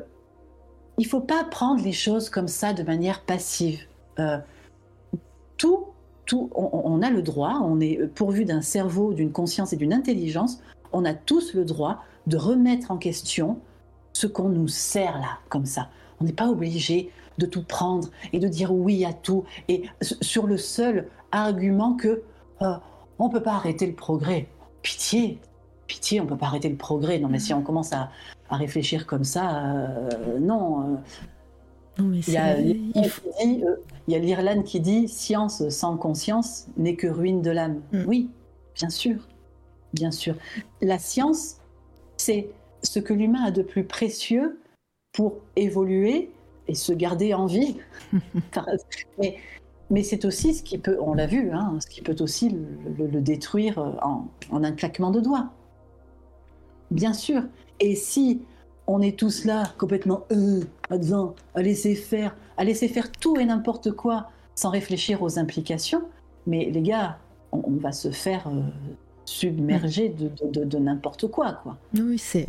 il 0.97 1.03
ne 1.03 1.09
faut 1.09 1.21
pas 1.21 1.43
prendre 1.43 1.83
les 1.83 1.91
choses 1.91 2.29
comme 2.29 2.47
ça 2.47 2.73
de 2.73 2.83
manière 2.83 3.21
passive. 3.23 3.81
Euh, 4.19 4.37
tout, 5.57 5.85
tout 6.25 6.49
on, 6.53 7.01
a 7.01 7.09
le 7.09 7.21
droit, 7.21 7.59
on 7.63 7.79
est 7.79 8.05
pourvu 8.13 8.45
d'un 8.45 8.61
cerveau, 8.61 9.13
d'une 9.13 9.31
conscience 9.31 9.73
et 9.73 9.75
d'une 9.75 9.93
intelligence, 9.93 10.61
on 10.93 11.05
a 11.05 11.13
tous 11.13 11.53
le 11.53 11.65
droit 11.65 12.03
de 12.27 12.37
remettre 12.37 12.91
en 12.91 12.97
question 12.97 13.59
ce 14.13 14.27
qu'on 14.27 14.49
nous 14.49 14.67
sert 14.67 15.17
là, 15.19 15.39
comme 15.49 15.65
ça. 15.65 15.89
On 16.19 16.25
n'est 16.25 16.33
pas 16.33 16.47
obligé 16.47 17.11
de 17.37 17.45
tout 17.45 17.63
prendre 17.63 18.09
et 18.33 18.39
de 18.39 18.47
dire 18.47 18.73
oui 18.73 19.05
à 19.05 19.13
tout, 19.13 19.45
et 19.67 19.83
sur 20.01 20.47
le 20.47 20.57
seul 20.57 21.07
argument 21.31 21.93
que 21.93 22.23
euh, 22.61 22.73
on 23.19 23.29
peut 23.29 23.43
pas 23.43 23.53
arrêter 23.53 23.85
le 23.85 23.93
progrès. 23.93 24.47
Pitié, 24.81 25.39
pitié, 25.85 26.21
on 26.21 26.25
peut 26.25 26.37
pas 26.37 26.47
arrêter 26.47 26.69
le 26.69 26.75
progrès. 26.75 27.19
Non, 27.19 27.29
mais 27.29 27.39
si 27.39 27.53
on 27.53 27.61
commence 27.61 27.93
à, 27.93 28.09
réfléchir 28.49 29.05
comme 29.05 29.23
ça, 29.23 29.65
euh, 29.65 30.39
non. 30.39 30.99
il 31.99 32.29
y 32.29 32.37
a, 32.37 32.57
il 32.59 33.77
y 34.13 34.15
a 34.15 34.19
l'Irlande 34.19 34.63
qui 34.63 34.79
dit 34.79 35.07
science 35.07 35.67
sans 35.69 35.97
conscience 35.97 36.67
n'est 36.77 36.95
que 36.95 37.07
ruine 37.07 37.41
de 37.41 37.51
l'âme. 37.51 37.81
Mm. 37.91 38.03
Oui, 38.07 38.29
bien 38.75 38.89
sûr, 38.89 39.27
bien 39.93 40.11
sûr. 40.11 40.35
La 40.81 40.99
science, 40.99 41.57
c'est 42.17 42.49
ce 42.83 42.99
que 42.99 43.13
l'humain 43.13 43.43
a 43.45 43.51
de 43.51 43.61
plus 43.61 43.83
précieux 43.83 44.59
pour 45.11 45.37
évoluer 45.55 46.31
et 46.67 46.75
se 46.75 46.93
garder 46.93 47.33
en 47.33 47.45
vie. 47.45 47.77
mais, 49.17 49.37
mais 49.89 50.03
c'est 50.03 50.25
aussi 50.25 50.53
ce 50.53 50.63
qui 50.63 50.77
peut, 50.77 50.97
on 51.01 51.13
l'a 51.13 51.27
vu, 51.27 51.51
hein, 51.51 51.77
ce 51.79 51.87
qui 51.87 52.01
peut 52.01 52.15
aussi 52.19 52.49
le, 52.49 53.21
détruire 53.21 53.77
en, 53.79 54.27
en, 54.51 54.63
un 54.63 54.71
claquement 54.71 55.11
de 55.11 55.19
doigts. 55.19 55.49
Bien 56.91 57.13
sûr. 57.13 57.43
Et 57.79 57.95
si 57.95 58.41
on 58.87 59.01
est 59.01 59.17
tous 59.17 59.45
là 59.45 59.63
complètement 59.77 60.23
euh, 60.31 60.61
à 60.89 61.61
laisser 61.61 61.95
faire, 61.95 62.35
à 62.57 62.63
laisser 62.63 62.87
faire 62.87 63.11
tout 63.11 63.37
et 63.37 63.45
n'importe 63.45 63.91
quoi 63.91 64.29
sans 64.55 64.69
réfléchir 64.69 65.21
aux 65.21 65.39
implications. 65.39 66.01
Mais 66.47 66.65
les 66.65 66.81
gars, 66.81 67.17
on, 67.51 67.77
va 67.77 67.91
se 67.91 68.11
faire 68.11 68.47
euh, 68.47 68.61
submerger 69.27 70.09
de, 70.09 70.77
n'importe 70.77 71.27
quoi, 71.27 71.59
quoi. 71.63 71.77
Oui, 71.93 72.17
c'est 72.17 72.47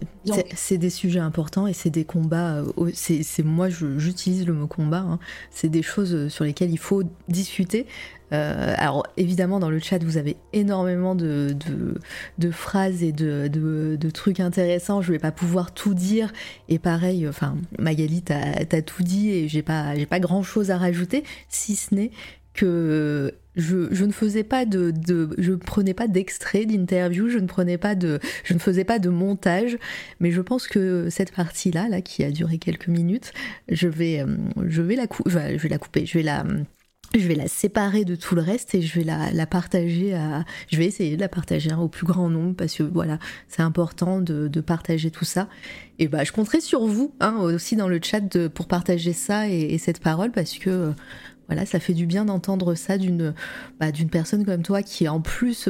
c'est 0.55 0.79
des 0.79 0.91
sujets 0.91 1.19
importants 1.19 1.67
et 1.67 1.73
c'est 1.73 1.91
des 1.91 2.05
combats. 2.05 2.59
Euh, 2.59 2.91
c'est 2.95 3.43
moi, 3.43 3.69
j'utilise 3.69 4.47
le 4.47 4.53
mot 4.53 4.67
combat. 4.67 4.99
Hein. 4.99 5.19
C'est 5.51 5.69
des 5.69 5.83
choses 5.83 6.29
sur 6.29 6.45
lesquelles 6.45 6.71
il 6.71 6.79
faut 6.79 7.03
discuter. 7.29 7.87
Euh, 8.35 8.75
alors 8.77 9.07
évidemment 9.17 9.59
dans 9.59 9.71
le 9.71 9.79
chat 9.79 10.05
vous 10.05 10.19
avez 10.19 10.37
énormément 10.53 11.14
de, 11.14 11.57
de, 12.37 12.51
phrases 12.51 13.03
et 13.03 13.11
de, 13.11 13.49
de, 13.49 14.11
trucs 14.11 14.38
intéressants. 14.41 15.01
Je 15.01 15.12
vais 15.12 15.19
pas 15.19 15.33
pouvoir 15.33 15.73
tout 15.73 15.95
dire 15.95 16.31
et 16.69 16.79
pareil, 16.79 17.27
enfin 17.27 17.57
Magali 17.79 18.21
t'as 18.21 18.67
as 18.71 18.83
tout 18.83 19.03
dit 19.03 19.31
et 19.31 19.49
j'ai 19.49 19.62
pas 19.62 19.95
pas 20.11 20.21
grand 20.21 20.43
chose 20.43 20.71
à 20.71 20.77
rajouter 20.77 21.25
si 21.49 21.75
ce 21.75 21.95
n'est 21.95 22.11
que 22.53 23.33
je, 23.59 24.05
ne 24.05 24.12
faisais 24.12 24.44
pas 24.44 24.64
de, 24.64 24.94
je 25.37 25.53
prenais 25.53 25.94
pas 25.94 26.09
d'extrait 26.09 26.64
d'interview, 26.64 27.29
je 27.29 27.38
ne 27.38 27.47
prenais 27.47 27.79
pas 27.79 27.94
de, 27.94 28.21
je 28.44 28.55
ne 28.55 28.59
faisais 28.59 28.85
pas 28.85 28.99
de 28.99 29.09
montage, 29.09 29.77
mais 30.21 30.31
je 30.31 30.40
pense 30.40 30.66
que 30.66 31.11
cette 31.11 31.33
partie 31.33 31.71
là, 31.71 31.88
là 31.88 32.01
qui 32.01 32.25
a 32.25 32.31
duré 32.31 32.59
quelques 32.59 32.88
minutes, 32.88 33.33
je 33.68 33.88
vais, 33.88 34.21
euh, 34.21 34.37
je 34.66 34.83
vais 34.83 34.97
la, 34.97 35.07
je 35.27 35.59
vais 35.59 35.68
la 35.68 35.79
couper, 35.79 36.07
je 36.07 36.18
vais 36.18 36.25
la, 36.25 36.44
je 37.14 37.27
vais 37.27 37.35
la 37.35 37.49
séparer 37.49 38.05
de 38.05 38.14
tout 38.14 38.35
le 38.35 38.42
reste 38.42 38.75
et 38.75 38.83
je 38.83 39.01
vais 39.01 39.05
la, 39.05 39.47
partager 39.47 40.14
à, 40.14 40.44
je 40.71 40.77
vais 40.77 40.85
essayer 40.85 41.16
de 41.16 41.21
la 41.21 41.29
partager 41.29 41.73
au 41.73 41.88
plus 41.88 42.07
grand 42.07 42.29
nombre 42.29 42.55
parce 42.55 42.75
que 42.75 42.83
voilà, 42.83 43.18
c'est 43.49 43.62
important 43.62 44.21
de, 44.21 44.61
partager 44.61 45.11
tout 45.11 45.25
ça. 45.25 45.49
Et 45.99 46.09
bah, 46.09 46.25
je 46.25 46.33
compterai 46.33 46.61
sur 46.61 46.87
vous 46.87 47.14
hein, 47.21 47.37
aussi 47.38 47.77
dans 47.77 47.88
le 47.88 48.01
chat 48.03 48.49
pour 48.49 48.66
partager 48.68 49.12
ça 49.12 49.49
et, 49.49 49.79
cette 49.79 50.01
parole 50.01 50.33
parce 50.33 50.59
que 50.59 50.92
voilà, 51.48 51.66
ça 51.66 51.80
fait 51.80 51.94
du 51.94 52.06
bien 52.06 52.26
d'entendre 52.26 52.74
ça 52.74 52.98
d'une 52.98 53.34
bah, 53.80 53.90
d'une 53.90 54.11
personne 54.11 54.44
comme 54.44 54.62
toi 54.62 54.82
qui 54.82 55.08
en 55.08 55.20
plus, 55.20 55.68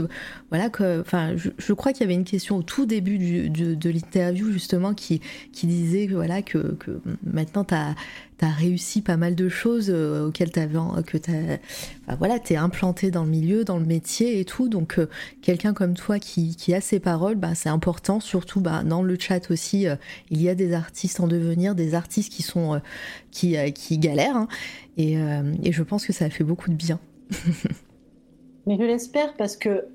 voilà, 0.50 0.68
que, 0.70 1.00
enfin, 1.00 1.34
je, 1.36 1.72
crois 1.72 1.92
qu'il 1.92 2.02
y 2.02 2.04
avait 2.04 2.14
une 2.14 2.24
question 2.24 2.56
au 2.56 2.62
tout 2.62 2.84
début 2.84 3.18
de 3.48 3.88
l'interview 3.90 4.50
justement 4.50 4.92
qui, 4.92 5.20
qui 5.52 5.66
disait 5.66 6.06
que 6.06 6.14
voilà 6.14 6.42
que, 6.42 6.74
que 6.74 7.00
maintenant 7.22 7.64
tu 7.64 7.74
as 8.44 8.51
tu 8.53 8.55
réussi 8.55 9.03
pas 9.03 9.16
mal 9.16 9.35
de 9.35 9.48
choses 9.48 9.90
euh, 9.90 10.29
auxquelles 10.29 10.53
tu 10.53 10.61
que 11.07 11.18
t'as, 11.18 11.59
enfin, 12.07 12.16
voilà, 12.18 12.38
t'es 12.38 12.57
implanté 12.57 13.11
dans 13.11 13.24
le 13.24 13.31
milieu, 13.31 13.64
dans 13.64 13.79
le 13.79 13.85
métier 13.85 14.40
et 14.40 14.44
tout. 14.44 14.68
Donc, 14.68 14.98
euh, 14.98 15.09
quelqu'un 15.42 15.74
comme 15.74 15.94
toi 15.94 16.18
qui, 16.18 16.57
qui, 16.57 16.74
a 16.74 16.81
ces 16.81 17.01
paroles, 17.01 17.37
bah, 17.37 17.55
c'est 17.55 17.68
important. 17.68 18.20
Surtout, 18.20 18.61
bah, 18.61 18.83
dans 18.85 19.03
le 19.03 19.16
chat 19.18 19.51
aussi, 19.51 19.87
euh, 19.87 19.96
il 20.31 20.42
y 20.42 20.48
a 20.48 20.55
des 20.55 20.72
artistes 20.72 21.20
en 21.20 21.27
devenir, 21.27 21.74
des 21.74 21.94
artistes 21.94 22.33
qui 22.33 22.42
sont, 22.42 22.81
qui, 23.31 23.57
qui 23.72 23.98
galèrent. 23.98 24.37
Hein. 24.37 24.48
et, 24.96 25.16
et 25.62 25.72
je 25.72 25.83
pense 25.83 26.07
que 26.07 26.12
ça 26.12 26.31
fait 26.31 26.44
beaucoup 26.44 26.70
de 26.70 26.74
bien. 26.74 26.98
Mais 28.66 28.77
je 28.77 28.83
l'espère 28.83 29.35
parce 29.37 29.57
que 29.57 29.87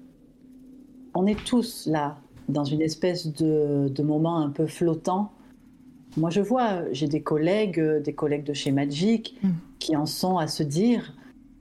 on 1.13 1.27
est 1.27 1.41
tous 1.43 1.87
là 1.87 2.17
dans 2.49 2.63
une 2.63 2.81
espèce 2.81 3.27
de, 3.27 3.87
de 3.89 4.03
moment 4.03 4.39
un 4.39 4.49
peu 4.49 4.65
flottant 4.67 5.31
moi, 6.17 6.29
je 6.29 6.41
vois, 6.41 6.83
j'ai 6.91 7.07
des 7.07 7.21
collègues, 7.21 7.79
euh, 7.79 7.99
des 7.99 8.13
collègues 8.13 8.43
de 8.43 8.53
chez 8.53 8.71
Magic, 8.71 9.37
mm. 9.41 9.49
qui 9.79 9.95
en 9.95 10.05
sont 10.05 10.37
à 10.37 10.47
se 10.47 10.63
dire 10.63 11.13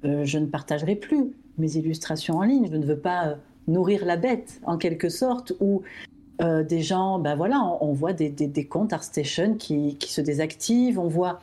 euh, 0.04 0.24
je 0.24 0.38
ne 0.38 0.46
partagerai 0.46 0.96
plus 0.96 1.32
mes 1.58 1.76
illustrations 1.76 2.38
en 2.38 2.42
ligne, 2.42 2.68
je 2.70 2.76
ne 2.76 2.84
veux 2.84 2.98
pas 2.98 3.28
euh, 3.28 3.34
nourrir 3.68 4.04
la 4.04 4.16
bête, 4.16 4.60
en 4.64 4.76
quelque 4.78 5.08
sorte, 5.08 5.52
ou 5.60 5.82
des 6.66 6.82
gens, 6.82 7.20
ben 7.20 7.36
voilà, 7.36 7.62
on, 7.80 7.92
voit 7.92 8.12
des, 8.12 8.28
des, 8.28 8.66
comptes 8.66 8.92
ArtStation 8.92 9.54
qui, 9.54 9.94
qui, 9.94 10.12
se 10.12 10.20
désactivent, 10.20 10.98
on 10.98 11.06
voit. 11.06 11.38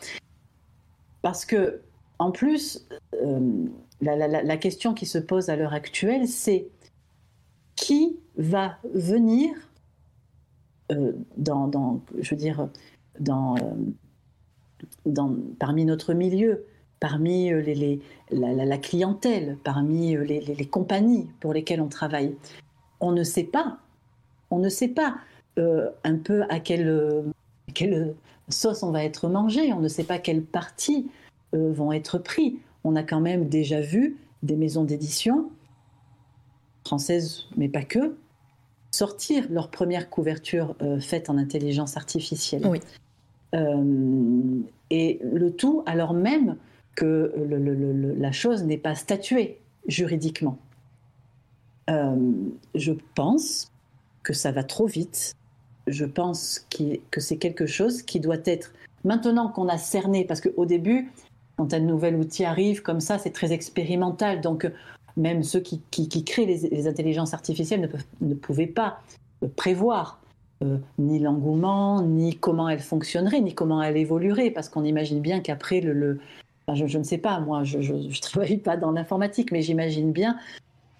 Parce 1.21 1.45
que, 1.45 1.79
en 2.17 2.31
plus, 2.31 2.85
la, 4.01 4.27
la, 4.27 4.57
question 4.57 4.93
qui 4.93 5.05
se 5.05 5.17
pose 5.17 5.49
à 5.49 5.55
l'heure 5.55 5.73
actuelle, 5.73 6.27
c'est 6.27 6.67
qui 7.77 8.17
va 8.35 8.75
venir 8.93 9.51
dans, 11.37 11.69
dans, 11.69 12.01
je 12.19 12.31
veux 12.31 12.41
dire, 12.41 12.67
dans, 13.19 13.55
euh, 13.57 13.61
dans, 15.05 15.35
parmi 15.59 15.85
notre 15.85 16.13
milieu, 16.13 16.65
parmi 16.99 17.51
euh, 17.51 17.61
les, 17.61 18.01
la, 18.31 18.77
clientèle, 18.77 19.57
parmi 19.63 20.15
euh, 20.15 20.23
les, 20.23 20.41
les, 20.41 20.65
compagnies 20.65 21.27
pour 21.39 21.53
lesquelles 21.53 21.81
on 21.81 21.89
travaille. 21.89 22.35
On 22.99 23.11
ne 23.11 23.23
sait 23.23 23.43
pas, 23.43 23.77
on 24.51 24.59
ne 24.59 24.69
sait 24.69 24.89
pas 24.89 25.17
un 26.05 26.15
peu 26.15 26.43
à 26.47 26.61
quelle, 26.61 27.25
quelle, 27.73 28.15
sauce 28.47 28.81
on 28.81 28.91
va 28.91 29.03
être 29.03 29.27
mangé, 29.27 29.73
on 29.73 29.81
ne 29.81 29.89
sait 29.89 30.05
pas 30.05 30.17
quelles 30.17 30.41
parties 30.41 31.11
vont 31.51 31.91
être 31.91 32.17
pris. 32.17 32.59
On 32.85 32.95
a 32.95 33.03
quand 33.03 33.19
même 33.19 33.49
déjà 33.49 33.81
vu 33.81 34.15
des 34.41 34.55
maisons 34.55 34.85
d'édition, 34.85 35.51
françaises 36.85 37.47
mais 37.57 37.67
pas 37.67 37.83
que, 37.83 38.15
sortir 38.91 39.47
leur 39.49 39.69
première 39.69 40.09
couverture 40.09 40.77
faite 41.01 41.29
en 41.29 41.37
intelligence 41.37 41.97
artificielle. 41.97 42.65
Oui. 42.65 42.79
Euh, 43.55 44.61
et 44.89 45.19
le 45.23 45.51
tout 45.51 45.83
alors 45.85 46.13
même 46.13 46.57
que 46.95 47.33
la 48.17 48.31
chose 48.31 48.63
n'est 48.63 48.77
pas 48.77 48.95
statuée 48.95 49.59
juridiquement. 49.87 50.57
Euh, 51.89 52.15
je 52.75 52.93
pense 53.15 53.71
que 54.23 54.33
ça 54.33 54.51
va 54.51 54.63
trop 54.63 54.85
vite. 54.85 55.35
Je 55.87 56.05
pense 56.05 56.67
que 56.69 57.19
c'est 57.19 57.37
quelque 57.37 57.65
chose 57.65 58.03
qui 58.03 58.19
doit 58.19 58.37
être, 58.45 58.73
maintenant 59.03 59.49
qu'on 59.49 59.67
a 59.67 59.77
cerné, 59.77 60.25
parce 60.25 60.41
qu'au 60.41 60.65
début, 60.65 61.11
quand 61.57 61.73
un 61.73 61.79
nouvel 61.79 62.15
outil 62.15 62.45
arrive 62.45 62.81
comme 62.81 62.99
ça, 62.99 63.17
c'est 63.17 63.31
très 63.31 63.53
expérimental. 63.53 64.41
Donc, 64.41 64.69
même 65.17 65.43
ceux 65.43 65.59
qui, 65.59 65.81
créent 66.23 66.45
les, 66.45 66.87
intelligences 66.87 67.33
artificielles 67.33 67.89
ne, 68.21 68.33
pouvaient 68.33 68.67
pas 68.67 69.01
prévoir 69.55 70.21
euh, 70.61 70.77
ni 70.97 71.19
l'engouement, 71.19 72.01
ni 72.01 72.35
comment 72.35 72.67
elle 72.67 72.81
fonctionnerait, 72.81 73.39
ni 73.39 73.53
comment 73.53 73.81
elle 73.81 73.95
évoluerait, 73.95 74.51
parce 74.51 74.67
qu'on 74.67 74.83
imagine 74.83 75.21
bien 75.21 75.39
qu'après 75.39 75.79
le, 75.79 76.19
je, 76.73 76.97
ne 76.97 77.03
sais 77.03 77.17
pas, 77.17 77.39
moi, 77.39 77.63
je 77.63 77.77
ne 77.77 78.21
travaille 78.21 78.57
pas 78.57 78.75
dans 78.75 78.91
l'informatique, 78.91 79.53
mais 79.53 79.61
j'imagine 79.61 80.11
bien 80.11 80.37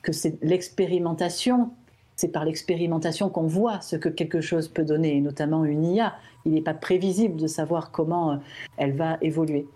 que 0.02 0.14
c'est 0.14 0.42
l'expérimentation, 0.42 1.72
c'est 2.16 2.30
par 2.30 2.46
l'expérimentation 2.46 3.30
qu'on 3.30 3.48
voit 3.48 3.82
ce 3.82 3.98
que 3.98 4.08
quelque 4.08 4.40
chose 4.40 4.70
peut 4.70 4.86
donner, 4.86 5.18
et 5.18 5.22
notamment 5.22 5.66
une 5.66 5.84
IA. 5.84 6.16
Il 6.46 6.54
n'est 6.54 6.62
pas 6.62 6.74
prévisible 6.74 7.36
de 7.36 7.48
savoir 7.48 7.92
comment 7.92 8.32
euh, 8.32 8.38
elle 8.78 8.94
va 8.94 9.18
évoluer. 9.22 9.68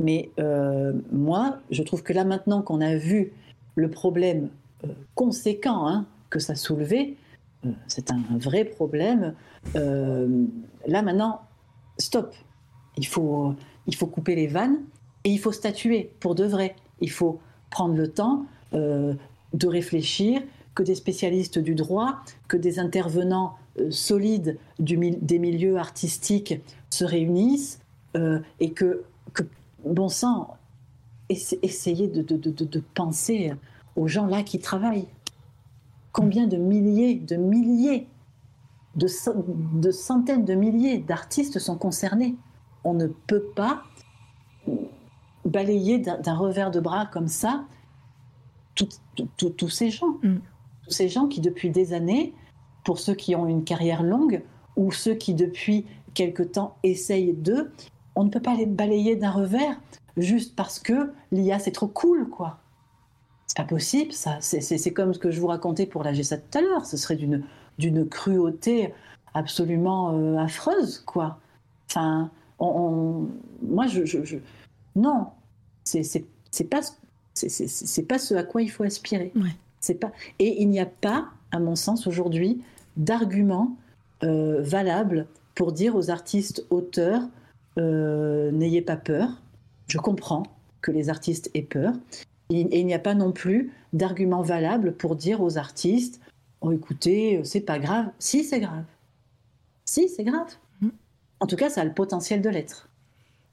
Mais 0.00 0.30
euh, 0.40 0.94
moi, 1.12 1.58
je 1.70 1.82
trouve 1.82 2.02
que 2.02 2.14
là 2.14 2.24
maintenant 2.24 2.62
qu'on 2.62 2.80
a 2.80 2.96
vu 2.96 3.32
le 3.74 3.90
problème 3.90 4.48
conséquent 5.14 5.86
hein, 5.86 6.06
que 6.30 6.38
ça 6.38 6.54
soulevait, 6.54 7.16
c'est 7.86 8.10
un, 8.10 8.22
vrai 8.38 8.64
problème. 8.64 9.34
là 9.74 11.02
maintenant, 11.02 11.42
stop. 11.98 12.34
Il 12.96 13.06
faut, 13.06 13.54
il 13.86 13.94
faut 13.94 14.06
couper 14.06 14.34
les 14.34 14.46
vannes 14.46 14.78
et 15.24 15.30
il 15.30 15.38
faut 15.38 15.52
statuer 15.52 16.12
pour 16.20 16.34
de 16.34 16.44
vrai. 16.44 16.76
Il 17.00 17.10
faut 17.10 17.40
prendre 17.70 17.94
le 17.94 18.08
temps 18.08 18.46
euh, 18.74 19.14
de 19.54 19.66
réfléchir, 19.66 20.40
que 20.74 20.82
des 20.82 20.94
spécialistes 20.94 21.58
du 21.58 21.74
droit, 21.74 22.20
que 22.48 22.56
des 22.56 22.78
intervenants 22.78 23.56
euh, 23.78 23.90
solides 23.90 24.58
des 24.78 25.38
milieux 25.38 25.76
artistiques 25.76 26.54
se 26.88 27.04
réunissent 27.04 27.80
euh, 28.16 28.40
et 28.60 28.70
que, 28.70 29.04
bon 29.84 30.08
sang, 30.08 30.56
essayez 31.28 32.08
de, 32.08 32.82
penser 32.94 33.52
aux 33.96 34.08
gens 34.08 34.26
là 34.26 34.42
qui 34.42 34.58
travaillent. 34.58 35.06
Combien 36.12 36.46
de 36.46 36.56
milliers, 36.56 37.14
de 37.14 37.36
milliers, 37.36 38.06
de, 38.96 39.08
de 39.80 39.90
centaines 39.90 40.44
de 40.44 40.54
milliers 40.54 40.98
d'artistes 40.98 41.58
sont 41.58 41.76
concernés 41.76 42.36
On 42.84 42.94
ne 42.94 43.06
peut 43.06 43.44
pas 43.56 43.82
balayer 45.44 45.98
d'un 45.98 46.34
revers 46.34 46.70
de 46.70 46.80
bras 46.80 47.06
comme 47.06 47.28
ça 47.28 47.64
tous 48.74 49.68
ces 49.68 49.90
gens. 49.90 50.18
Mm. 50.22 50.36
Tous 50.84 50.90
ces 50.90 51.08
gens 51.08 51.28
qui, 51.28 51.40
depuis 51.40 51.70
des 51.70 51.92
années, 51.92 52.34
pour 52.84 52.98
ceux 52.98 53.14
qui 53.14 53.36
ont 53.36 53.46
une 53.46 53.64
carrière 53.64 54.02
longue, 54.02 54.42
ou 54.76 54.90
ceux 54.90 55.14
qui, 55.14 55.34
depuis 55.34 55.86
quelque 56.14 56.42
temps, 56.42 56.76
essayent 56.82 57.34
d'eux, 57.34 57.72
on 58.14 58.24
ne 58.24 58.30
peut 58.30 58.40
pas 58.40 58.54
les 58.54 58.66
balayer 58.66 59.16
d'un 59.16 59.30
revers 59.30 59.80
juste 60.16 60.56
parce 60.56 60.78
que 60.78 61.12
l'IA, 61.30 61.58
c'est 61.58 61.72
trop 61.72 61.86
cool, 61.86 62.28
quoi. 62.28 62.58
C'est 63.46 63.56
pas 63.56 63.64
possible, 63.64 64.12
ça. 64.12 64.38
C'est 64.40 64.92
comme 64.92 65.12
ce 65.12 65.18
que 65.18 65.30
je 65.30 65.40
vous 65.40 65.48
racontais 65.48 65.86
pour 65.86 66.02
la 66.04 66.12
G7 66.12 66.40
tout 66.50 66.58
à 66.58 66.60
l'heure. 66.62 66.86
Ce 66.86 66.96
serait 66.96 67.16
d'une 67.16 68.08
cruauté 68.08 68.94
absolument 69.34 70.16
euh, 70.16 70.36
affreuse, 70.38 71.02
quoi. 71.06 71.38
Enfin, 71.88 72.30
on, 72.58 73.26
moi, 73.62 73.86
je, 73.86 74.04
je, 74.04 74.24
je... 74.24 74.38
non, 74.96 75.28
c'est 75.84 76.24
pas 76.68 76.80
c'est 77.34 78.06
pas 78.06 78.18
ce 78.18 78.34
à 78.34 78.42
quoi 78.42 78.62
il 78.62 78.70
faut 78.70 78.84
aspirer. 78.84 79.32
C'est 79.80 79.94
pas 79.94 80.12
et 80.38 80.62
il 80.62 80.68
n'y 80.68 80.80
a 80.80 80.86
pas, 80.86 81.28
à 81.50 81.58
mon 81.58 81.76
sens 81.76 82.06
aujourd'hui, 82.06 82.62
d'argument 82.96 83.76
euh, 84.22 84.62
valable 84.62 85.26
pour 85.54 85.72
dire 85.72 85.96
aux 85.96 86.10
artistes 86.10 86.64
auteurs 86.70 87.22
euh, 87.78 88.50
n'ayez 88.52 88.82
pas 88.82 88.96
peur. 88.96 89.40
Je 89.88 89.98
comprends 89.98 90.44
que 90.80 90.90
les 90.90 91.08
artistes 91.08 91.50
aient 91.54 91.62
peur. 91.62 91.94
Et, 92.52 92.80
il 92.80 92.86
n'y 92.86 92.94
a 92.94 92.98
pas 92.98 93.14
non 93.14 93.32
plus 93.32 93.72
d'argument 93.92 94.42
valable 94.42 94.94
pour 94.94 95.16
dire 95.16 95.40
aux 95.42 95.58
artistes 95.58 96.20
oh, 96.62 96.72
écoutez, 96.72 97.40
c'est 97.44 97.60
pas 97.60 97.78
grave. 97.78 98.06
Si, 98.18 98.44
c'est 98.44 98.60
grave. 98.60 98.84
Si, 99.84 100.08
c'est 100.08 100.24
grave. 100.24 100.48
Mm. 100.80 100.88
En 101.40 101.46
tout 101.46 101.56
cas, 101.56 101.68
ça 101.68 101.82
a 101.82 101.84
le 101.84 101.92
potentiel 101.92 102.40
de 102.40 102.48
l'être. 102.48 102.88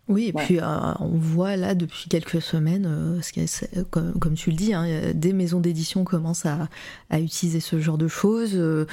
Oui, 0.07 0.29
et 0.29 0.33
puis 0.33 0.59
euh, 0.59 0.93
on 0.99 1.09
voit 1.09 1.55
là 1.55 1.75
depuis 1.75 2.09
quelques 2.09 2.41
semaines, 2.41 2.87
euh, 2.87 3.21
ce 3.21 3.83
comme, 3.91 4.33
tu 4.33 4.49
le 4.49 4.55
dis, 4.55 4.73
hein, 4.73 4.87
des 5.13 5.33
maisons 5.33 5.59
d'édition 5.59 6.03
commencent 6.03 6.47
à, 6.47 6.67
utiliser 7.11 7.59
ce 7.59 7.79
genre 7.79 7.99
de 7.99 8.07
choses. 8.07 8.53
Euh, 8.55 8.87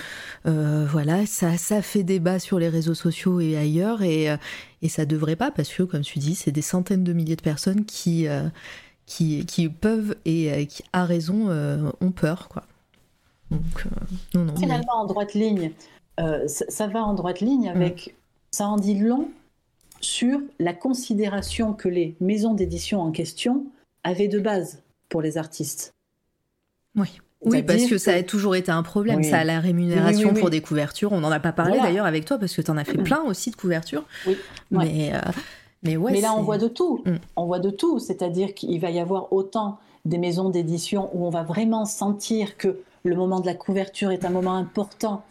voilà, 0.45 1.25
ça, 1.25 1.57
ça 1.57 1.81
fait 1.81 2.03
débat 2.03 2.39
sur 2.39 2.59
les 2.59 2.69
réseaux 2.69 2.93
sociaux 2.93 3.41
et 3.41 3.57
ailleurs, 3.57 4.03
et, 4.03 4.29
et 4.83 4.89
ça 4.91 5.07
devrait 5.07 5.37
pas, 5.37 5.51
parce 5.51 5.73
que 5.73 5.85
comme 5.85 6.03
tu 6.03 6.19
dis, 6.19 6.35
c'est 6.35 6.53
des 6.53 6.61
centaines 6.61 7.03
de 7.03 7.15
milliers 7.15 7.37
de 7.37 7.41
personnes 7.41 7.87
qui, 7.87 8.27
qui, 9.07 9.47
qui, 9.47 9.69
peuvent 9.69 10.17
et 10.25 10.67
qui, 10.67 10.83
à 10.93 11.05
raison, 11.05 11.49
ont 12.01 12.11
peur. 12.11 12.49
Quoi. 12.49 12.65
Donc, 13.51 13.87
non, 14.35 14.45
non, 14.45 14.57
Finalement, 14.57 14.95
en 14.95 15.07
droite 15.07 15.35
ligne, 15.35 15.73
ça, 16.47 16.87
va 16.87 17.05
en 17.05 17.15
droite 17.15 17.41
ligne 17.41 17.69
avec. 17.69 18.09
Mm. 18.09 18.11
Ça 18.53 18.69
en 18.69 18.77
dit 18.77 18.99
long 18.99 19.29
sur 20.01 20.41
la 20.59 20.73
considération 20.73 21.73
que 21.73 21.89
les 21.89 22.17
maisons 22.21 22.55
d'édition 22.55 23.01
en 23.01 23.11
question 23.11 23.67
avaient 24.05 24.29
de 24.29 24.39
base 24.39 24.83
pour 25.09 25.23
les 25.23 25.39
artistes. 25.39 25.95
Oui. 26.95 27.21
Oui, 27.43 27.63
parce 27.63 27.85
que, 27.85 27.99
ça 27.99 28.15
a 28.15 28.23
toujours 28.23 28.57
été 28.57 28.73
un 28.73 28.83
problème, 28.83 29.23
ça, 29.23 29.45
la 29.45 29.61
rémunération 29.61 30.33
pour 30.33 30.51
des 30.51 30.63
couvertures. 30.63 31.13
On 31.13 31.21
n'en 31.21 31.31
a 31.31 31.39
pas 31.39 31.53
parlé 31.53 31.79
d'ailleurs 31.79 32.07
avec 32.07 32.25
toi, 32.25 32.39
parce 32.39 32.55
que 32.57 32.63
tu 32.63 32.71
en 32.71 32.77
as 32.77 32.85
fait 32.85 32.99
plein 32.99 33.23
aussi 33.23 33.51
de 33.51 33.57
couvertures. 33.57 34.05
Oui. 34.27 34.37
Mais, 34.71 35.13
euh, 35.15 35.21
mais, 35.83 35.97
ouais, 35.97 36.13
mais 36.13 36.21
là, 36.21 36.35
on 36.35 36.43
voit 36.43 36.59
de 36.59 36.69
tout. 36.69 37.03
Mm. 37.05 37.17
On 37.37 37.47
voit 37.47 37.59
de 37.59 37.71
tout. 37.71 37.99
C'est-à-dire 37.99 38.55
qu'il 38.55 38.81
va 38.81 38.91
y 38.91 38.99
avoir 38.99 39.33
autant 39.33 39.79
des 40.05 40.19
maisons 40.19 40.51
d'édition 40.51 41.11
où 41.15 41.27
on 41.27 41.31
va 41.31 41.43
vraiment 41.43 41.85
sentir 41.85 42.57
que 42.57 42.81
le 43.05 43.17
moment 43.17 43.41
de 43.41 43.47
la 43.47 43.55
couverture 43.55 44.11
est 44.11 44.25
un 44.25 44.31
moment 44.31 44.55
important 44.55 45.23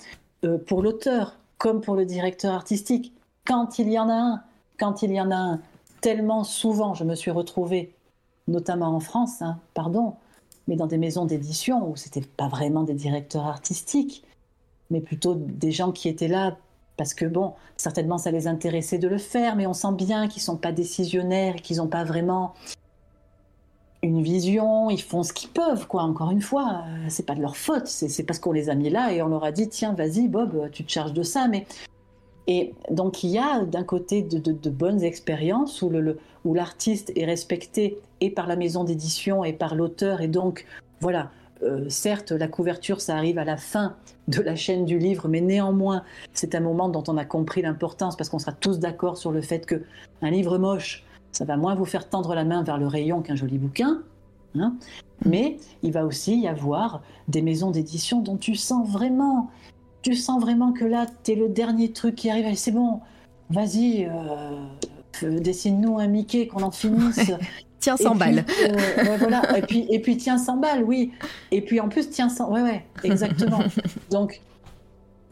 euh, 0.43 0.57
pour 0.57 0.81
l'auteur, 0.81 1.35
comme 1.57 1.81
pour 1.81 1.95
le 1.95 2.05
directeur 2.05 2.53
artistique. 2.53 3.13
Quand 3.45 3.79
il 3.79 3.89
y 3.89 3.99
en 3.99 4.09
a 4.09 4.13
un, 4.13 4.41
quand 4.77 5.01
il 5.01 5.11
y 5.11 5.21
en 5.21 5.31
a 5.31 5.35
un, 5.35 5.59
tellement 6.01 6.43
souvent, 6.43 6.93
je 6.93 7.03
me 7.03 7.15
suis 7.15 7.31
retrouvée, 7.31 7.93
notamment 8.47 8.95
en 8.95 8.99
France, 8.99 9.41
hein, 9.41 9.57
pardon, 9.73 10.15
mais 10.67 10.75
dans 10.75 10.87
des 10.87 10.97
maisons 10.97 11.25
d'édition 11.25 11.89
où 11.89 11.95
c'était 11.95 12.21
pas 12.21 12.47
vraiment 12.47 12.83
des 12.83 12.93
directeurs 12.93 13.45
artistiques, 13.45 14.23
mais 14.89 14.99
plutôt 14.99 15.35
des 15.35 15.71
gens 15.71 15.91
qui 15.91 16.09
étaient 16.09 16.27
là 16.27 16.57
parce 16.97 17.13
que 17.13 17.25
bon, 17.25 17.53
certainement 17.77 18.17
ça 18.17 18.31
les 18.31 18.47
intéressait 18.47 18.97
de 18.97 19.07
le 19.07 19.17
faire, 19.17 19.55
mais 19.55 19.67
on 19.67 19.73
sent 19.73 19.93
bien 19.93 20.27
qu'ils 20.27 20.41
sont 20.41 20.57
pas 20.57 20.71
décisionnaires, 20.71 21.55
qu'ils 21.55 21.77
n'ont 21.77 21.87
pas 21.87 22.03
vraiment 22.03 22.53
une 24.01 24.21
vision, 24.21 24.89
ils 24.89 25.01
font 25.01 25.23
ce 25.23 25.33
qu'ils 25.33 25.49
peuvent, 25.49 25.87
quoi. 25.87 26.03
Encore 26.03 26.31
une 26.31 26.41
fois, 26.41 26.83
euh, 26.87 27.05
c'est 27.09 27.25
pas 27.25 27.35
de 27.35 27.41
leur 27.41 27.57
faute, 27.57 27.87
c'est 27.87 28.23
parce 28.23 28.39
qu'on 28.39 28.51
les 28.51 28.69
a 28.69 28.75
mis 28.75 28.89
là 28.89 29.11
et 29.11 29.21
on 29.21 29.27
leur 29.27 29.43
a 29.43 29.51
dit 29.51 29.67
tiens, 29.67 29.93
vas-y, 29.93 30.27
Bob, 30.27 30.69
tu 30.71 30.83
te 30.85 30.91
charges 30.91 31.13
de 31.13 31.23
ça, 31.23 31.47
mais 31.47 31.65
et 32.47 32.73
donc 32.91 33.23
il 33.23 33.31
y 33.31 33.39
a 33.39 33.65
d'un 33.65 33.83
côté 33.83 34.21
de, 34.21 34.69
bonnes 34.69 35.03
expériences 35.03 35.81
où, 35.81 36.53
l'artiste 36.53 37.11
est 37.15 37.25
respecté 37.25 37.97
et 38.21 38.29
par 38.29 38.47
la 38.47 38.55
maison 38.55 38.83
d'édition 38.83 39.43
et 39.43 39.53
par 39.53 39.75
l'auteur. 39.75 40.21
Et 40.21 40.27
donc, 40.27 40.65
voilà, 40.99 41.31
euh, 41.63 41.89
certes, 41.89 42.31
la 42.31 42.47
couverture, 42.47 43.01
ça 43.01 43.15
arrive 43.15 43.37
à 43.37 43.45
la 43.45 43.57
fin 43.57 43.95
de 44.27 44.41
la 44.41 44.55
chaîne 44.55 44.85
du 44.85 44.99
livre, 44.99 45.27
mais 45.27 45.41
néanmoins, 45.41 46.03
c'est 46.33 46.55
un 46.55 46.59
moment 46.59 46.89
dont 46.89 47.03
on 47.07 47.17
a 47.17 47.25
compris 47.25 47.61
l'importance 47.61 48.15
parce 48.15 48.29
qu'on 48.29 48.39
sera 48.39 48.51
tous 48.51 48.79
d'accord 48.79 49.17
sur 49.17 49.31
le 49.31 49.41
fait 49.41 49.65
que 49.65 49.83
un 50.21 50.31
livre 50.31 50.57
moche, 50.57 51.03
ça 51.31 51.45
va 51.45 51.57
moins 51.57 51.75
vous 51.75 51.85
faire 51.85 52.09
tendre 52.09 52.33
la 52.35 52.45
main 52.45 52.63
vers 52.63 52.77
le 52.77 52.87
rayon 52.87 53.21
qu'un 53.21 53.35
joli 53.35 53.57
bouquin. 53.57 54.01
Hein 54.57 54.75
mais 55.25 55.57
il 55.83 55.91
va 55.91 56.05
aussi 56.05 56.39
y 56.39 56.47
avoir 56.47 57.01
des 57.27 57.41
maisons 57.41 57.71
d'édition 57.71 58.21
dont 58.21 58.37
tu 58.37 58.55
sens 58.55 58.89
vraiment 58.89 59.49
tu 60.05 60.13
sens 60.13 60.39
vraiment 60.39 60.71
que 60.71 60.85
là, 60.85 61.07
tu 61.23 61.31
es 61.31 61.35
le 61.35 61.49
dernier 61.49 61.91
truc 61.91 62.13
qui 62.13 62.29
arrive. 62.29 62.53
c'est 62.55 62.71
bon, 62.71 62.99
vas-y, 63.49 64.05
euh, 64.05 65.39
dessine-nous 65.39 65.97
un 65.97 66.05
Mickey, 66.05 66.45
qu'on 66.45 66.61
en 66.61 66.69
finisse. 66.69 67.31
Tiens 67.85 67.97
100 67.97 68.15
balles. 68.15 68.45
Euh, 68.67 69.17
voilà. 69.19 69.57
et, 69.57 69.61
puis, 69.61 69.87
et 69.89 69.99
puis, 69.99 70.17
tiens 70.17 70.37
100 70.37 70.57
balles, 70.57 70.83
oui. 70.83 71.11
Et 71.51 71.61
puis, 71.61 71.79
en 71.79 71.89
plus, 71.89 72.09
tiens 72.09 72.29
100. 72.29 72.51
Ouais, 72.51 72.61
ouais, 72.61 72.85
exactement. 73.03 73.59
donc, 74.11 74.41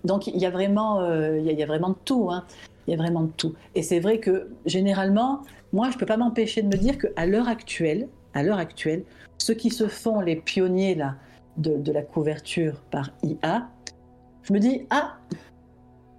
donc 0.04 0.28
il 0.28 0.38
y 0.38 0.46
a 0.46 0.50
vraiment, 0.50 1.02
euh, 1.02 1.40
il 1.40 1.52
y, 1.52 1.64
a 1.64 1.66
vraiment 1.66 1.90
de 1.90 1.98
tout. 2.06 2.30
Hein. 2.32 2.46
Il 2.88 2.92
y 2.92 2.94
a 2.94 2.98
vraiment 2.98 3.22
de 3.22 3.32
tout. 3.38 3.54
Et 3.76 3.82
c'est 3.82 4.00
vrai 4.00 4.20
que 4.20 4.50
généralement, 4.66 5.42
moi, 5.72 5.90
je 5.92 5.98
peux 5.98 6.06
pas 6.06 6.18
m'empêcher 6.18 6.62
de 6.62 6.68
me 6.68 6.78
dire 6.78 6.98
qu'à 6.98 7.26
l'heure 7.26 7.48
actuelle, 7.48 8.08
à 8.34 8.44
l'heure 8.44 8.58
actuelle, 8.60 9.04
ceux 9.38 9.54
qui 9.54 9.70
se 9.70 9.88
font 9.88 10.20
les 10.22 10.36
pionniers 10.36 10.96
là 10.96 11.16
de, 11.58 11.78
de 11.78 11.92
la 11.92 12.02
couverture 12.02 12.82
par 12.92 13.12
IA, 13.24 13.68
je 14.44 14.54
me 14.54 14.60
dis, 14.60 14.82
ah, 14.90 15.16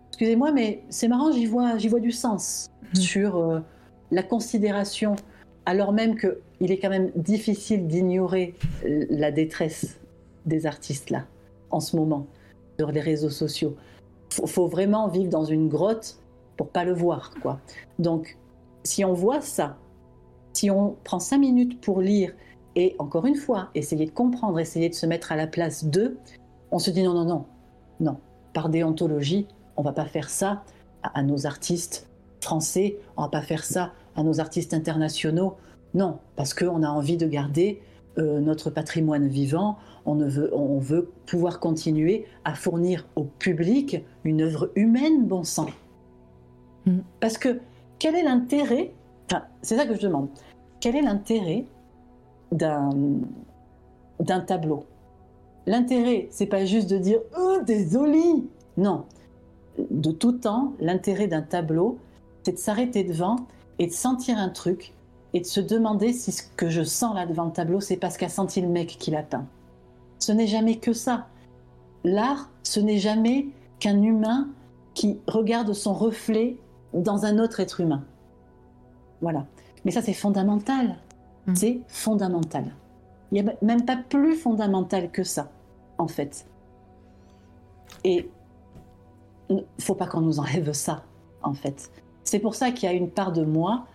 excusez-moi, 0.09 0.53
mais 0.53 0.83
c'est 0.89 1.09
marrant, 1.09 1.31
j'y 1.33 1.45
vois, 1.47 1.77
j'y 1.77 1.89
vois 1.89 2.01
du 2.01 2.13
sens 2.13 2.71
Mhm. 2.95 3.01
sur 3.01 3.37
euh, 3.37 3.61
la 4.11 4.23
considération, 4.23 5.17
alors 5.67 5.93
même 5.93 6.17
qu'il 6.17 6.71
est 6.71 6.79
quand 6.79 6.91
même 6.91 7.11
difficile 7.17 7.87
d'ignorer 7.87 8.55
euh, 8.85 9.07
la 9.11 9.31
détresse 9.31 9.99
des 10.47 10.67
artistes 10.67 11.11
là, 11.11 11.25
en 11.71 11.81
ce 11.81 11.97
moment, 11.97 12.27
sur 12.79 12.93
les 12.93 13.01
réseaux 13.01 13.31
sociaux. 13.31 13.77
Faut, 14.31 14.47
faut 14.47 14.67
vraiment 14.69 15.09
vivre 15.09 15.31
dans 15.31 15.45
une 15.45 15.69
grotte 15.69 16.19
pour 16.57 16.69
pas 16.69 16.85
le 16.85 16.93
voir, 16.93 17.33
quoi. 17.43 17.61
Donc, 17.99 18.37
si 18.85 19.05
on 19.05 19.13
voit 19.13 19.41
ça, 19.41 19.77
si 20.53 20.71
on 20.71 20.97
prend 21.05 21.19
cinq 21.19 21.39
minutes 21.39 21.81
pour 21.81 22.01
lire 22.01 22.33
et 22.77 22.95
encore 22.99 23.27
une 23.27 23.35
fois, 23.35 23.71
essayer 23.75 24.07
de 24.07 24.11
comprendre, 24.11 24.59
essayer 24.59 24.89
de 24.89 24.95
se 24.95 25.07
mettre 25.07 25.33
à 25.33 25.37
la 25.37 25.47
place 25.47 25.85
d'eux, 25.85 26.19
on 26.71 26.79
se 26.79 26.91
dit 26.91 27.03
non, 27.03 27.15
non, 27.15 27.25
non, 27.25 27.47
non. 28.01 28.19
Par 28.53 28.69
déontologie, 28.69 29.47
on 29.77 29.83
va 29.83 29.93
pas 29.93 30.05
faire 30.05 30.29
ça 30.29 30.63
à, 31.03 31.19
à 31.19 31.23
nos 31.23 31.47
artistes 31.47 32.09
français, 32.41 32.99
on 33.17 33.23
va 33.23 33.29
pas 33.29 33.43
faire 33.43 33.65
ça 33.65 33.93
à 34.17 34.23
nos 34.23 34.41
artistes 34.41 34.75
internationaux. 34.75 35.57
Non, 35.95 36.19
parce 36.37 36.55
qu'on 36.55 36.83
a 36.83 36.89
envie 36.89 37.17
de 37.17 37.27
garder 37.27 37.81
euh, 38.19 38.41
notre 38.41 38.71
patrimoine 38.71 39.27
vivant, 39.27 39.77
on, 40.07 40.15
ne 40.15 40.29
veut, 40.29 40.55
on 40.55 40.79
veut 40.79 41.11
pouvoir 41.27 41.61
continuer 41.61 42.27
à 42.45 42.55
fournir 42.55 43.07
au 43.17 43.25
public 43.25 44.05
une 44.25 44.43
œuvre 44.43 44.71
humaine, 44.77 45.27
bon 45.27 45.43
sang. 45.43 45.67
Mm. 46.87 46.99
Parce 47.21 47.39
que 47.39 47.61
quel 47.99 48.15
est 48.15 48.23
l'intérêt, 48.23 48.93
enfin, 49.27 49.45
c'est 49.63 49.77
ça 49.77 49.87
que 49.87 49.95
je 49.95 50.01
demande, 50.01 50.29
quel 50.81 50.97
est 50.97 51.03
l'intérêt 51.03 51.65
d'un 52.53 52.91
d'un 54.21 54.41
tableau? 54.41 54.85
L'intérêt, 55.67 56.29
c'est 56.31 56.47
pas 56.47 56.65
juste 56.65 56.91
de 56.91 56.99
dire 56.99 57.19
Oh, 57.37 57.59
désolé 57.67 58.45
Non. 58.77 59.07
De 59.91 60.13
tout 60.13 60.33
temps, 60.33 60.75
l'intérêt 60.79 61.27
d'un 61.27 61.43
tableau, 61.43 61.99
c'est 62.45 62.53
de 62.53 62.59
s'arrêter 62.59 63.03
devant 63.03 63.37
et 63.79 63.87
de 63.87 63.93
sentir 63.93 64.39
un 64.39 64.49
truc 64.49 64.95
et 65.33 65.41
de 65.41 65.47
se 65.47 65.61
demander 65.61 66.13
si 66.13 66.33
ce 66.33 66.43
que 66.57 66.69
je 66.69 66.83
sens 66.83 67.15
là 67.15 67.27
devant 67.27 67.45
le 67.45 67.53
tableau, 67.53 67.81
c'est 67.81 67.97
parce 67.97 68.17
qu'a 68.17 68.29
senti 68.29 68.61
le 68.61 68.69
mec 68.69 68.97
qui 68.99 69.11
l'a 69.11 69.23
peint. 69.23 69.47
Ce 70.19 70.33
n'est 70.33 70.47
jamais 70.47 70.77
que 70.77 70.93
ça. 70.93 71.27
L'art, 72.05 72.51
ce 72.63 72.81
n'est 72.81 72.99
jamais 72.99 73.49
qu'un 73.81 74.01
humain 74.03 74.49
qui 74.95 75.19
regarde 75.27 75.73
son 75.73 75.93
reflet 75.93 76.57
dans 76.93 77.25
un 77.25 77.39
autre 77.39 77.61
être 77.61 77.81
humain. 77.81 78.05
Voilà. 79.21 79.47
Mais 79.85 79.91
ça, 79.91 80.03
c'est 80.03 80.15
fondamental. 80.15 80.97
Mm. 81.47 81.55
C'est 81.57 81.81
fondamental. 81.89 82.65
Il 83.33 83.43
n'y 83.43 83.51
a 83.51 83.55
même 83.63 83.85
pas 83.85 83.97
plus 83.97 84.37
fondamental 84.37 85.11
que 85.11 85.25
ça, 85.25 85.51
en 85.99 86.07
fait. 86.07 86.47
Et 88.05 88.31
il 89.51 89.65
faut 89.81 89.95
pas 89.95 90.07
qu'on 90.07 90.21
nous 90.21 90.39
enlève 90.39 90.73
ça, 90.73 91.03
en 91.43 91.55
fait. 91.55 91.91
C'est 92.25 92.39
pour 92.39 92.55
ça 92.55 92.71
qu'il 92.71 92.89
y 92.89 92.93
a 92.93 92.95
une 92.95 93.11
part 93.11 93.33
de 93.33 93.45
moi 93.45 93.87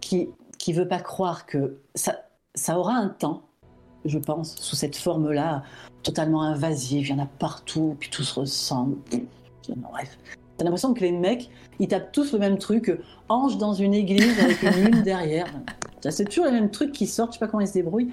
qui 0.00 0.28
qui 0.58 0.72
veut 0.72 0.88
pas 0.88 0.98
croire 0.98 1.46
que 1.46 1.78
ça, 1.94 2.16
ça 2.54 2.78
aura 2.78 2.92
un 2.94 3.08
temps, 3.08 3.42
je 4.04 4.18
pense, 4.18 4.56
sous 4.56 4.76
cette 4.76 4.96
forme-là, 4.96 5.62
totalement 6.02 6.42
invasive. 6.42 7.06
Il 7.06 7.10
y 7.10 7.12
en 7.12 7.22
a 7.22 7.28
partout, 7.38 7.96
puis 7.98 8.10
tout 8.10 8.24
se 8.24 8.40
ressemble. 8.40 8.96
Bref. 9.68 10.18
T'as 10.56 10.64
l'impression 10.64 10.92
que 10.92 11.00
les 11.00 11.12
mecs, 11.12 11.50
ils 11.78 11.86
tapent 11.86 12.10
tous 12.10 12.32
le 12.32 12.40
même 12.40 12.58
truc, 12.58 12.98
ange 13.28 13.58
dans 13.58 13.74
une 13.74 13.94
église 13.94 14.38
avec 14.40 14.60
une 14.62 14.84
lune 14.84 15.02
derrière. 15.02 15.46
C'est 16.10 16.24
toujours 16.24 16.46
les 16.46 16.52
mêmes 16.52 16.70
trucs 16.70 16.90
qui 16.90 17.06
sortent, 17.06 17.32
je 17.32 17.38
sais 17.38 17.44
pas 17.44 17.48
comment 17.48 17.60
ils 17.60 17.68
se 17.68 17.74
débrouillent. 17.74 18.12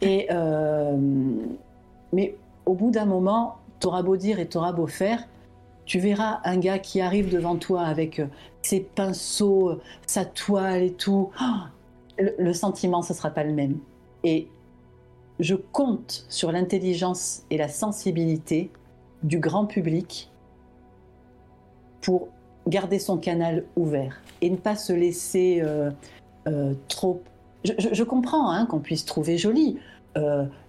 Et 0.00 0.28
euh, 0.30 0.96
mais 2.12 2.36
au 2.66 2.74
bout 2.74 2.92
d'un 2.92 3.06
moment, 3.06 3.56
t'auras 3.80 4.02
beau 4.02 4.16
dire 4.16 4.38
et 4.38 4.46
t'auras 4.46 4.72
beau 4.72 4.86
faire, 4.86 5.24
tu 5.86 6.00
verras 6.00 6.40
un 6.44 6.58
gars 6.58 6.78
qui 6.78 7.00
arrive 7.00 7.32
devant 7.32 7.56
toi 7.56 7.82
avec 7.82 8.18
euh, 8.18 8.26
ses 8.60 8.80
pinceaux, 8.80 9.70
euh, 9.70 9.80
sa 10.06 10.24
toile 10.24 10.82
et 10.82 10.92
tout. 10.92 11.30
Ah 11.38 11.68
le, 12.18 12.52
sentiment, 12.54 13.02
ce 13.02 13.14
sera 13.14 13.30
pas 13.30 13.44
le 13.44 13.52
même. 13.52 13.78
Et 14.24 14.48
je 15.38 15.54
compte 15.54 16.24
sur 16.28 16.50
l'intelligence 16.50 17.42
et 17.50 17.58
la 17.58 17.68
sensibilité 17.68 18.70
du 19.22 19.38
grand 19.38 19.66
public 19.66 20.30
pour 22.00 22.28
garder 22.66 22.98
son 22.98 23.18
canal 23.18 23.64
ouvert 23.76 24.22
et 24.40 24.48
ne 24.48 24.56
pas 24.56 24.76
se 24.76 24.94
laisser 24.94 25.60
euh, 25.62 25.90
trop. 26.88 27.22
Je, 27.64 28.02
comprends 28.02 28.50
hein, 28.50 28.64
qu'on 28.64 28.80
puisse 28.80 29.04
trouver 29.04 29.36
joli. 29.36 29.78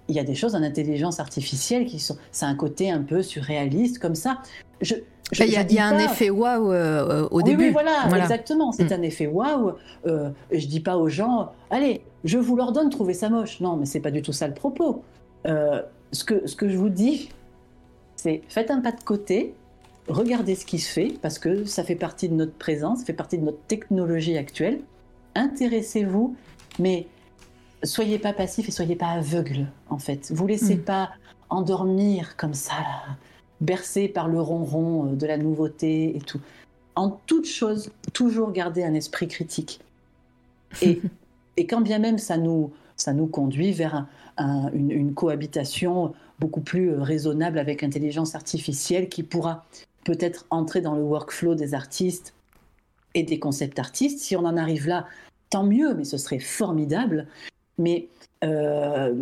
Il 0.10 0.16
y 0.16 0.20
a 0.20 0.24
des 0.24 0.36
choses 0.36 0.56
en 0.56 0.64
intelligence 0.64 1.20
artificielle 1.20 1.86
qui 1.86 2.00
sont. 2.00 2.18
C'est 2.32 2.46
un 2.46 2.56
côté 2.56 2.90
un 2.92 3.02
peu 3.02 3.22
surréaliste 3.24 4.00
comme 4.00 4.16
ça. 4.16 4.40
Je, 4.82 4.96
je- 5.34 5.44
Il 5.44 5.52
y 5.52 5.58
a, 5.58 5.64
y 5.70 5.80
a 5.80 5.86
un 5.88 6.00
effet 6.00 6.30
waouh 6.30 6.72
euh, 6.72 7.28
au 7.30 7.38
oui, 7.38 7.44
début. 7.44 7.66
Oui, 7.66 7.72
voilà, 7.72 8.06
Voilà. 8.08 8.24
exactement. 8.24 8.72
C'est 8.72 8.90
Mm. 8.92 8.94
un 8.94 9.02
effet 9.02 9.28
waouh. 9.28 9.74
Euh, 10.06 10.30
je 10.52 10.66
dis 10.68 10.80
pas 10.80 10.98
aux 10.98 11.10
gens, 11.10 11.52
allez, 11.70 12.02
je 12.24 12.38
vous 12.38 12.56
l'ordonne, 12.56 12.90
trouvez 12.90 13.14
ça 13.14 13.30
moche. 13.30 13.60
Non, 13.60 13.76
mais 13.76 13.86
c'est 13.86 14.00
pas 14.00 14.12
du 14.12 14.22
tout 14.22 14.32
ça 14.34 14.48
le 14.48 14.54
propos. 14.54 15.04
Euh, 15.46 15.82
ce, 16.14 16.24
que, 16.24 16.48
ce 16.48 16.56
que 16.56 16.70
je 16.70 16.78
vous 16.78 16.90
dis, 16.90 17.30
c'est 18.16 18.42
faites 18.48 18.72
un 18.72 18.80
pas 18.80 18.94
de 18.94 19.04
côté, 19.04 19.54
regardez 20.08 20.56
ce 20.56 20.66
qui 20.66 20.80
se 20.80 20.90
fait, 20.92 21.14
parce 21.22 21.38
que 21.38 21.66
ça 21.66 21.84
fait 21.84 21.96
partie 21.96 22.30
de 22.30 22.34
notre 22.34 22.54
présence, 22.54 23.00
ça 23.00 23.06
fait 23.06 23.14
partie 23.14 23.38
de 23.38 23.44
notre 23.44 23.60
technologie 23.68 24.38
actuelle. 24.38 24.80
Intéressez-vous, 25.36 26.36
mais 26.80 27.08
soyez 27.84 28.20
pas 28.20 28.34
passif 28.34 28.68
et 28.68 28.72
soyez 28.72 28.96
pas 28.96 29.08
aveugle, 29.08 29.68
en 29.90 29.98
fait. 30.00 30.32
Vous 30.34 30.48
laissez 30.48 30.76
Mm. 30.78 30.84
pas 30.84 31.10
endormir 31.50 32.36
comme 32.38 32.54
ça, 32.54 32.74
là, 32.74 33.16
bercé 33.62 34.08
par 34.08 34.28
le 34.28 34.40
ronron 34.42 35.12
euh, 35.12 35.16
de 35.16 35.26
la 35.26 35.38
nouveauté 35.38 36.16
et 36.16 36.22
tout. 36.22 36.40
En 36.96 37.10
toute 37.26 37.46
chose, 37.46 37.92
toujours 38.14 38.52
garder 38.52 38.84
un 38.84 38.94
esprit 38.94 39.28
critique. 39.28 39.80
Et, 40.82 41.02
et 41.56 41.66
quand 41.66 41.80
bien 41.82 41.98
même 42.00 42.18
ça 42.18 42.38
nous, 42.38 42.72
ça 42.98 43.14
nous 43.14 43.28
conduit 43.28 43.72
vers 43.72 43.96
un- 43.96 44.08
un- 44.38 44.70
une, 44.74 44.92
une 44.92 45.14
cohabitation 45.14 46.14
beaucoup 46.40 46.62
plus 46.62 46.92
euh, 46.92 47.02
raisonnable 47.02 47.58
avec 47.58 47.82
l'intelligence 47.82 48.36
artificielle 48.36 49.08
qui 49.10 49.24
pourra 49.24 49.66
peut-être 50.04 50.46
entrer 50.50 50.82
dans 50.82 50.96
le 50.96 51.04
workflow 51.04 51.56
des 51.56 51.74
artistes 51.74 52.34
et 53.14 53.24
des 53.24 53.40
concepts 53.40 53.80
artistes. 53.80 54.20
Si 54.20 54.36
on 54.36 54.46
en 54.46 54.58
arrive 54.58 54.88
là, 54.88 55.06
tant 55.50 55.64
mieux, 55.64 55.94
mais 55.96 56.04
ce 56.04 56.18
serait 56.18 56.40
formidable. 56.40 57.28
Mais 57.78 58.08
euh, 58.44 59.14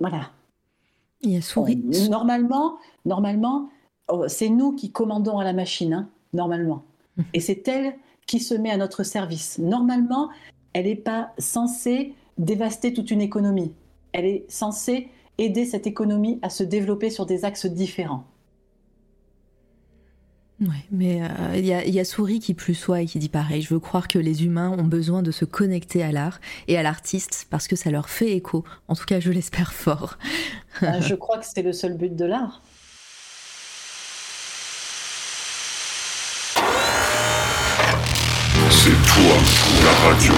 voilà, 0.00 0.30
Il 1.22 1.30
y 1.30 1.36
a 1.36 1.42
souris. 1.42 1.82
on- 2.06 2.10
normalement, 2.10 2.76
normalement, 3.04 3.68
oh, 4.08 4.24
c'est 4.28 4.48
nous 4.48 4.72
qui 4.72 4.90
commandons 4.90 5.38
à 5.38 5.44
la 5.44 5.52
machine, 5.52 5.92
hein, 5.94 6.08
normalement. 6.32 6.82
Et 7.34 7.40
c'est 7.40 7.66
elle 7.68 7.94
qui 8.26 8.40
se 8.40 8.54
met 8.54 8.70
à 8.70 8.76
notre 8.76 9.02
service. 9.02 9.58
Normalement, 9.58 10.28
elle 10.72 10.86
n'est 10.86 10.94
pas 10.96 11.32
censée 11.38 12.14
dévaster 12.38 12.92
toute 12.94 13.10
une 13.10 13.20
économie. 13.20 13.72
Elle 14.12 14.24
est 14.26 14.44
censée 14.50 15.08
aider 15.38 15.64
cette 15.64 15.86
économie 15.86 16.38
à 16.42 16.50
se 16.50 16.62
développer 16.62 17.10
sur 17.10 17.26
des 17.26 17.44
axes 17.44 17.66
différents. 17.66 18.24
Ouais, 20.62 20.68
mais 20.92 21.22
euh, 21.22 21.56
il 21.56 21.66
y, 21.66 21.72
a, 21.72 21.84
il 21.84 21.92
y 21.92 21.98
a 21.98 22.04
Souris 22.04 22.38
qui 22.38 22.54
plus 22.54 22.74
soit 22.74 23.00
et 23.00 23.06
qui 23.06 23.18
dit 23.18 23.28
pareil. 23.28 23.62
Je 23.62 23.74
veux 23.74 23.80
croire 23.80 24.06
que 24.06 24.20
les 24.20 24.44
humains 24.44 24.70
ont 24.70 24.84
besoin 24.84 25.20
de 25.22 25.32
se 25.32 25.44
connecter 25.44 26.04
à 26.04 26.12
l'art 26.12 26.40
et 26.68 26.78
à 26.78 26.84
l'artiste 26.84 27.46
parce 27.50 27.66
que 27.66 27.74
ça 27.74 27.90
leur 27.90 28.08
fait 28.08 28.30
écho. 28.30 28.64
En 28.86 28.94
tout 28.94 29.04
cas, 29.04 29.18
je 29.18 29.32
l'espère 29.32 29.72
fort. 29.72 30.18
Euh, 30.84 31.00
Je 31.00 31.14
crois 31.16 31.38
que 31.38 31.46
c'est 31.52 31.62
le 31.62 31.72
seul 31.72 31.96
but 31.96 32.14
de 32.14 32.24
l'art. 32.26 32.62
C'est 38.70 38.90
toi 39.06 39.36
la 39.84 39.92
radio. 40.08 40.34